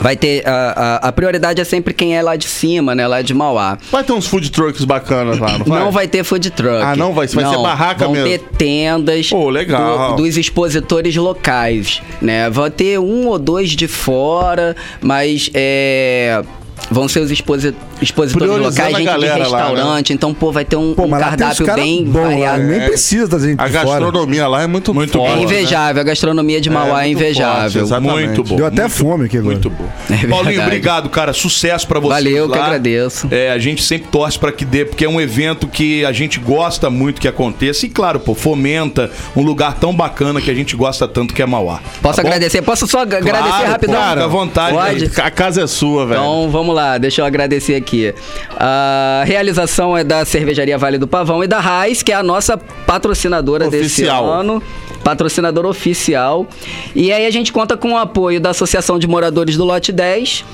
Vai 0.00 0.14
ter. 0.14 0.46
A, 0.46 1.00
a, 1.02 1.08
a 1.08 1.12
prioridade 1.12 1.58
é 1.60 1.64
sempre 1.64 1.94
quem 1.94 2.14
é 2.16 2.22
lá 2.22 2.36
de 2.36 2.46
cima, 2.46 2.94
né? 2.94 3.06
Lá 3.06 3.22
de 3.22 3.32
Mauá. 3.32 3.78
Vai 3.90 4.04
ter 4.04 4.12
uns 4.12 4.26
food 4.26 4.50
trucks 4.50 4.84
bacanas 4.84 5.38
lá, 5.38 5.56
não 5.58 5.64
vai? 5.64 5.80
Não 5.80 5.90
vai 5.90 6.06
ter 6.06 6.22
food 6.22 6.50
truck. 6.50 6.82
Ah, 6.82 6.94
não 6.94 7.14
vai- 7.14 7.26
vai 7.26 7.44
ser 7.46 7.56
barraca 7.62 8.04
vão 8.04 8.12
mesmo. 8.12 8.28
ter 8.28 8.38
tendas 8.58 9.30
Pô, 9.30 9.48
legal. 9.48 10.14
do- 10.14 10.22
dos 10.22 10.36
expositores 10.36 11.16
locais, 11.16 12.02
né? 12.20 12.50
Vai 12.50 12.70
ter 12.70 12.98
um 13.00 13.26
ou 13.26 13.38
dois 13.38 13.70
de 13.70 13.88
fora, 13.88 14.76
mas 15.00 15.50
é... 15.54 16.42
Vão 16.90 17.08
ser 17.08 17.20
os 17.20 17.30
exposi 17.30 17.74
expositores 18.00 18.58
locais, 18.58 18.78
a 18.78 18.88
gente 18.90 18.98
de 18.98 19.04
galera 19.04 19.48
lá, 19.48 19.58
né? 19.58 19.66
restaurante. 19.68 20.12
Então, 20.12 20.32
pô, 20.34 20.52
vai 20.52 20.64
ter 20.64 20.76
um, 20.76 20.94
Pô, 20.94 21.04
um 21.04 21.10
lá 21.10 21.18
cardápio 21.18 21.66
bem 21.74 22.04
bons, 22.04 22.22
variado. 22.22 22.62
né? 22.62 22.78
Nem 22.78 22.88
precisa 22.88 23.26
da 23.26 23.38
gente 23.38 23.58
A 23.58 23.66
fora. 23.68 23.72
gastronomia 23.84 24.46
lá 24.46 24.62
é 24.62 24.66
muito, 24.66 24.94
Muito 24.94 25.18
boa. 25.18 25.30
É 25.30 25.36
né? 25.36 25.42
invejável, 25.42 26.00
a 26.00 26.04
gastronomia 26.04 26.60
de 26.60 26.70
Mauá 26.70 26.86
é, 26.86 26.90
forte, 26.92 27.10
invejável. 27.10 27.82
exatamente. 27.82 28.26
Muito 28.26 28.44
bom. 28.44 28.56
Deu 28.56 28.66
até 28.66 28.82
muito 28.82 28.94
fome 28.94 29.24
aqui 29.24 29.38
agora. 29.38 29.52
Muito 29.54 29.70
bom. 29.70 29.88
É 30.10 30.26
Paulinho, 30.28 30.62
obrigado, 30.62 31.08
cara. 31.08 31.32
Sucesso 31.32 31.88
pra 31.88 31.98
você. 31.98 32.12
Valeu, 32.14 32.48
que 32.50 32.58
agradeço. 32.58 33.28
É, 33.30 33.50
a 33.50 33.58
gente 33.58 33.82
sempre 33.82 34.08
torce 34.08 34.38
pra 34.38 34.52
que 34.52 34.64
dê, 34.64 34.84
porque 34.84 35.04
é 35.04 35.08
um 35.08 35.20
evento 35.20 35.66
que 35.66 36.04
a 36.04 36.12
gente 36.12 36.38
gosta 36.38 36.88
muito 36.90 37.20
que 37.20 37.26
aconteça. 37.26 37.86
E 37.86 37.88
claro, 37.88 38.20
pô, 38.20 38.34
fomenta 38.34 39.10
um 39.34 39.42
lugar 39.42 39.74
tão 39.74 39.94
bacana 39.94 40.40
que 40.40 40.50
a 40.50 40.54
gente 40.54 40.76
gosta 40.76 41.08
tanto 41.08 41.34
que 41.34 41.42
é 41.42 41.46
Mauá. 41.46 41.80
Posso 42.02 42.16
Tá 42.16 42.22
bom? 42.22 42.28
agradecer? 42.28 42.62
Posso 42.62 42.86
só 42.86 43.00
agradecer 43.00 43.30
Claro, 43.32 43.66
rapidão? 43.68 43.96
pô, 44.02 44.08
fica 44.10 44.24
à 44.24 44.28
vontade. 44.28 44.76
Pode? 44.76 45.10
A 45.20 45.30
casa 45.30 45.62
é 45.62 45.66
sua, 45.66 46.06
velho. 46.06 46.20
Então 46.20 46.48
vamos 46.50 46.65
lá, 46.74 46.98
deixa 46.98 47.20
eu 47.20 47.26
agradecer 47.26 47.74
aqui. 47.74 48.14
A 48.58 49.22
realização 49.26 49.96
é 49.96 50.02
da 50.04 50.24
Cervejaria 50.24 50.76
Vale 50.78 50.98
do 50.98 51.06
Pavão 51.06 51.42
e 51.42 51.46
da 51.46 51.60
Raiz, 51.60 52.02
que 52.02 52.12
é 52.12 52.14
a 52.14 52.22
nossa 52.22 52.56
patrocinadora 52.56 53.68
desse 53.68 54.02
Oficial. 54.02 54.26
ano. 54.26 54.62
Patrocinadora 55.02 55.68
oficial. 55.68 56.48
E 56.92 57.12
aí 57.12 57.26
a 57.26 57.30
gente 57.30 57.52
conta 57.52 57.76
com 57.76 57.92
o 57.92 57.96
apoio 57.96 58.40
da 58.40 58.50
Associação 58.50 58.98
de 58.98 59.06
Moradores 59.06 59.56
do 59.56 59.64
Lote 59.64 59.92
10, 59.92 60.44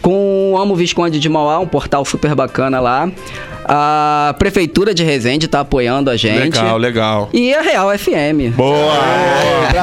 com 0.00 0.52
o 0.52 0.58
Amo 0.58 0.76
Visconde 0.76 1.18
de 1.18 1.28
Mauá, 1.28 1.58
um 1.58 1.66
portal 1.66 2.04
super 2.04 2.32
bacana 2.32 2.78
lá. 2.78 3.10
A 3.68 4.34
Prefeitura 4.38 4.94
de 4.94 5.02
Resende 5.02 5.48
tá 5.48 5.60
apoiando 5.60 6.08
a 6.08 6.16
gente. 6.16 6.38
Legal, 6.38 6.78
legal. 6.78 7.28
E 7.32 7.52
a 7.52 7.60
Real 7.60 7.88
FM. 7.98 8.54
Boa, 8.54 8.94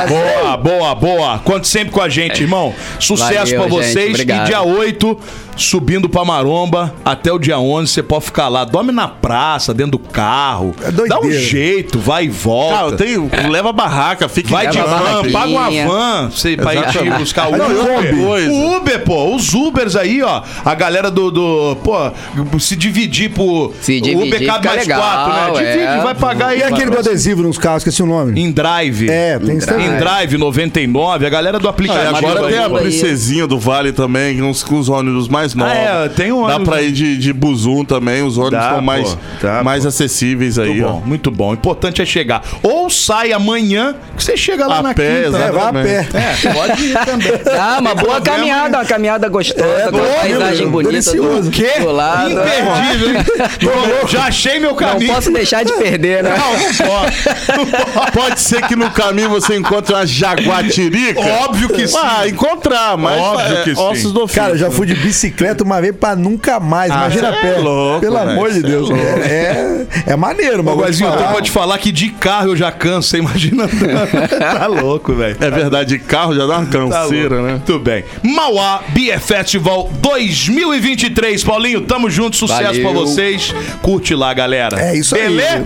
boa, 0.08 0.58
boa, 0.58 0.96
boa. 0.96 1.40
Conte 1.40 1.68
sempre 1.68 1.92
com 1.92 2.02
a 2.02 2.08
gente, 2.08 2.42
irmão. 2.42 2.74
Sucesso 3.00 3.48
gente. 3.48 3.70
vocês. 3.70 4.10
Obrigado. 4.12 4.48
E 4.48 4.50
dia 4.50 4.62
8, 4.62 5.20
subindo 5.58 6.08
pra 6.08 6.24
Maromba, 6.24 6.94
até 7.04 7.32
o 7.32 7.38
dia 7.38 7.60
11, 7.60 7.92
você 7.92 8.04
pode 8.04 8.26
ficar 8.26 8.48
lá. 8.48 8.64
Dorme 8.64 8.92
na 8.94 9.08
praça, 9.08 9.74
dentro 9.74 9.94
do 9.94 10.00
carro. 10.00 10.74
É 10.82 10.92
doideira. 10.92 11.22
Dá 11.22 11.28
um 11.28 11.32
jeito, 11.32 12.00
vai 12.00 12.26
e 12.26 12.30
volta. 12.30 12.76
Cara, 12.76 12.92
tem, 12.94 13.50
leva 13.50 13.70
a 13.70 13.74
barraca, 13.74 14.30
fica 14.30 14.50
Vai 14.50 14.68
em 14.68 14.70
de 14.72 14.78
van, 14.78 15.32
paga 15.32 15.48
uma 15.48 15.70
van 15.70 16.30
você, 16.30 16.56
pra 16.56 16.74
ir 16.74 16.88
te 16.88 17.10
buscar 17.12 17.52
o 17.52 17.56
e 17.56 17.60
Uber. 17.60 18.26
coisa. 18.26 18.52
O 18.52 18.78
Uber, 18.78 19.04
pô, 19.04 19.36
os 19.36 19.54
Ubers 19.54 19.96
aí, 19.96 20.22
ó. 20.22 20.42
A 20.64 20.74
galera 20.74 21.12
do. 21.12 21.30
do 21.32 21.78
pô, 21.84 22.12
se 22.60 22.76
dividir 22.76 23.32
por. 23.32 23.73
Se 23.82 23.98
o 23.98 24.02
dividir 24.02 24.28
Uber 24.36 24.46
cabe 24.48 24.68
mais 24.68 24.82
legal, 24.82 25.02
quatro, 25.02 25.34
né? 25.62 25.72
Divide, 25.72 25.84
é. 25.88 26.02
vai 26.02 26.16
pagar 26.16 26.48
aí. 26.48 26.60
E 26.60 26.64
aquele 26.64 26.90
do 26.92 27.00
adesivo 27.00 27.42
nos 27.44 27.58
carros, 27.58 27.82
esqueci 27.82 28.02
o 28.02 28.06
nome. 28.06 28.40
Em 28.40 28.52
Drive. 28.52 29.10
É, 29.10 29.38
tem 29.40 29.58
isso 29.58 29.68
também. 29.68 29.88
Em 29.88 29.98
Drive 29.98 30.38
99, 30.38 31.26
a 31.26 31.30
galera 31.30 31.60
do 31.60 31.68
Ah, 31.68 31.70
e 31.70 31.74
aplicativo. 31.74 32.18
agora 32.18 32.46
aí, 32.48 32.54
tem 32.54 32.60
a 32.60 32.66
aí. 32.68 32.74
princesinha 32.74 33.46
do 33.48 33.60
Vale 33.60 33.92
também, 33.92 34.38
com 34.40 34.50
os, 34.50 34.64
com 34.64 34.76
os 34.80 34.90
ônibus 34.90 35.28
mais 35.28 35.54
novos. 35.54 35.74
é, 35.74 36.10
tem 36.10 36.32
um 36.32 36.46
Dá 36.48 36.56
ônibus- 36.56 36.70
pra 36.74 36.82
ir 36.82 36.92
de, 36.92 37.18
de 37.18 37.34
Buzum 37.34 37.84
também, 37.84 38.22
os 38.24 38.38
ônibus 38.38 38.60
Dá, 38.60 38.64
estão 38.66 38.76
pô, 38.80 38.82
mais, 38.86 39.18
dá, 39.42 39.64
mais 39.64 39.84
pô. 39.84 39.90
acessíveis 39.90 40.58
aí, 40.60 40.70
Muito 40.70 40.86
ó. 40.86 40.92
bom, 40.94 41.02
muito 41.06 41.32
bom. 41.32 41.50
O 41.52 41.54
importante 41.54 42.02
é 42.02 42.06
chegar. 42.06 42.42
Ou 42.62 42.90
sai 42.90 43.32
amanhã, 43.34 43.96
que 44.16 44.24
você 44.24 44.38
chega 44.38 44.66
lá 44.68 44.80
A 44.80 44.84
na 44.84 44.94
pé, 44.94 45.24
quinta. 45.24 45.38
É, 45.38 45.52
vai 45.52 45.68
a 45.68 45.74
pé. 45.74 46.08
É, 46.14 46.54
pode 46.54 46.84
ir 46.86 46.94
também. 47.06 47.34
Ah, 47.64 47.78
uma 47.80 47.96
boa 47.96 48.20
caminhada, 48.22 48.78
uma 48.78 48.86
caminhada 48.86 49.28
gostosa, 49.30 49.66
É, 49.68 49.84
com 49.92 49.98
uma 49.98 50.04
boa, 50.06 50.16
paisagem 50.20 50.68
bonita 50.70 50.92
delicioso. 50.92 51.50
do, 51.50 51.52
Quê? 51.52 51.72
do 51.80 51.92
lado. 51.92 52.32
Imperdível, 52.32 53.10
hein? 53.10 53.16
Já 54.08 54.24
achei 54.26 54.60
meu 54.60 54.72
Não 54.72 54.76
caminho. 54.78 55.14
posso 55.14 55.32
deixar 55.32 55.64
de 55.64 55.74
perder, 55.74 56.24
né? 56.24 56.32
Pode, 56.78 58.12
pode 58.12 58.42
ser 58.42 58.62
que 58.68 58.76
no 58.76 58.90
caminho 58.92 59.30
você 59.30 59.56
encontre 59.58 59.94
uma 59.94 60.06
jaguatirica. 60.06 61.20
Óbvio 61.20 61.70
que 61.70 61.88
sim. 61.88 61.98
Ah, 62.02 62.28
encontrar, 62.28 62.98
mas 62.98 63.20
Óbvio 63.20 63.58
é, 63.58 63.64
que 63.64 63.76
sim. 63.76 63.82
ossos 63.82 64.12
do 64.12 64.24
ofício. 64.24 64.42
Cara, 64.42 64.54
eu 64.54 64.58
já 64.58 64.72
fui 64.72 64.86
de 64.88 64.96
bicicleta 64.96 65.64
uma 65.64 65.80
vez 65.82 65.96
pra 65.96 66.16
nunca 66.16 66.60
mais. 66.60 66.92
Ah, 66.92 66.96
Imagina 66.96 67.30
a 67.30 67.34
pé. 67.34 67.56
é 67.56 67.58
louco, 67.60 68.00
Pelo 68.02 68.18
velho, 68.18 68.30
amor 68.32 68.52
de 68.52 68.60
é 68.60 68.62
Deus. 68.62 68.90
louco. 68.90 69.04
É, 69.06 69.86
é, 70.08 70.12
é 70.14 70.16
maneiro, 70.16 70.64
mas 70.64 70.74
Ô, 70.74 70.78
vou 70.78 70.86
te 70.86 70.90
Guazinho, 70.90 71.08
eu 71.08 71.12
falar. 71.12 71.22
tenho 71.24 71.34
pra 71.36 71.42
te 71.44 71.52
falar 71.52 71.78
que 71.78 71.92
de 71.92 72.10
carro 72.10 72.48
eu 72.50 72.56
já 72.56 72.72
canso, 72.72 73.10
você 73.10 73.18
imagina? 73.18 73.68
tá 74.40 74.68
louco, 74.68 75.14
velho. 75.14 75.38
É 75.40 75.50
verdade, 75.52 75.98
carro 76.00 76.36
já 76.36 76.46
dá 76.46 76.58
uma 76.58 76.66
Tá 76.66 76.72
canseira, 76.80 77.36
louco. 77.36 77.44
né? 77.48 77.52
Muito 77.54 77.80
bem. 77.80 78.04
Mauá 78.24 78.82
Beer 78.90 79.20
Festival 79.20 79.90
2023. 79.94 81.44
Paulinho, 81.44 81.82
tamo 81.82 82.10
junto. 82.10 82.36
Sucesso 82.36 82.64
Valeu. 82.64 82.82
pra 82.82 82.92
vocês. 82.92 83.43
Curte 83.82 84.16
lá, 84.16 84.34
galera. 84.34 84.80
É 84.80 84.96
isso 84.96 85.16
aí. 85.16 85.24
Beleza? 85.24 85.66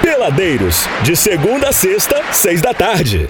Peladeiros, 0.00 0.86
de 1.02 1.16
segunda 1.16 1.68
a 1.68 1.72
sexta, 1.72 2.22
seis 2.32 2.60
da 2.60 2.74
tarde. 2.74 3.28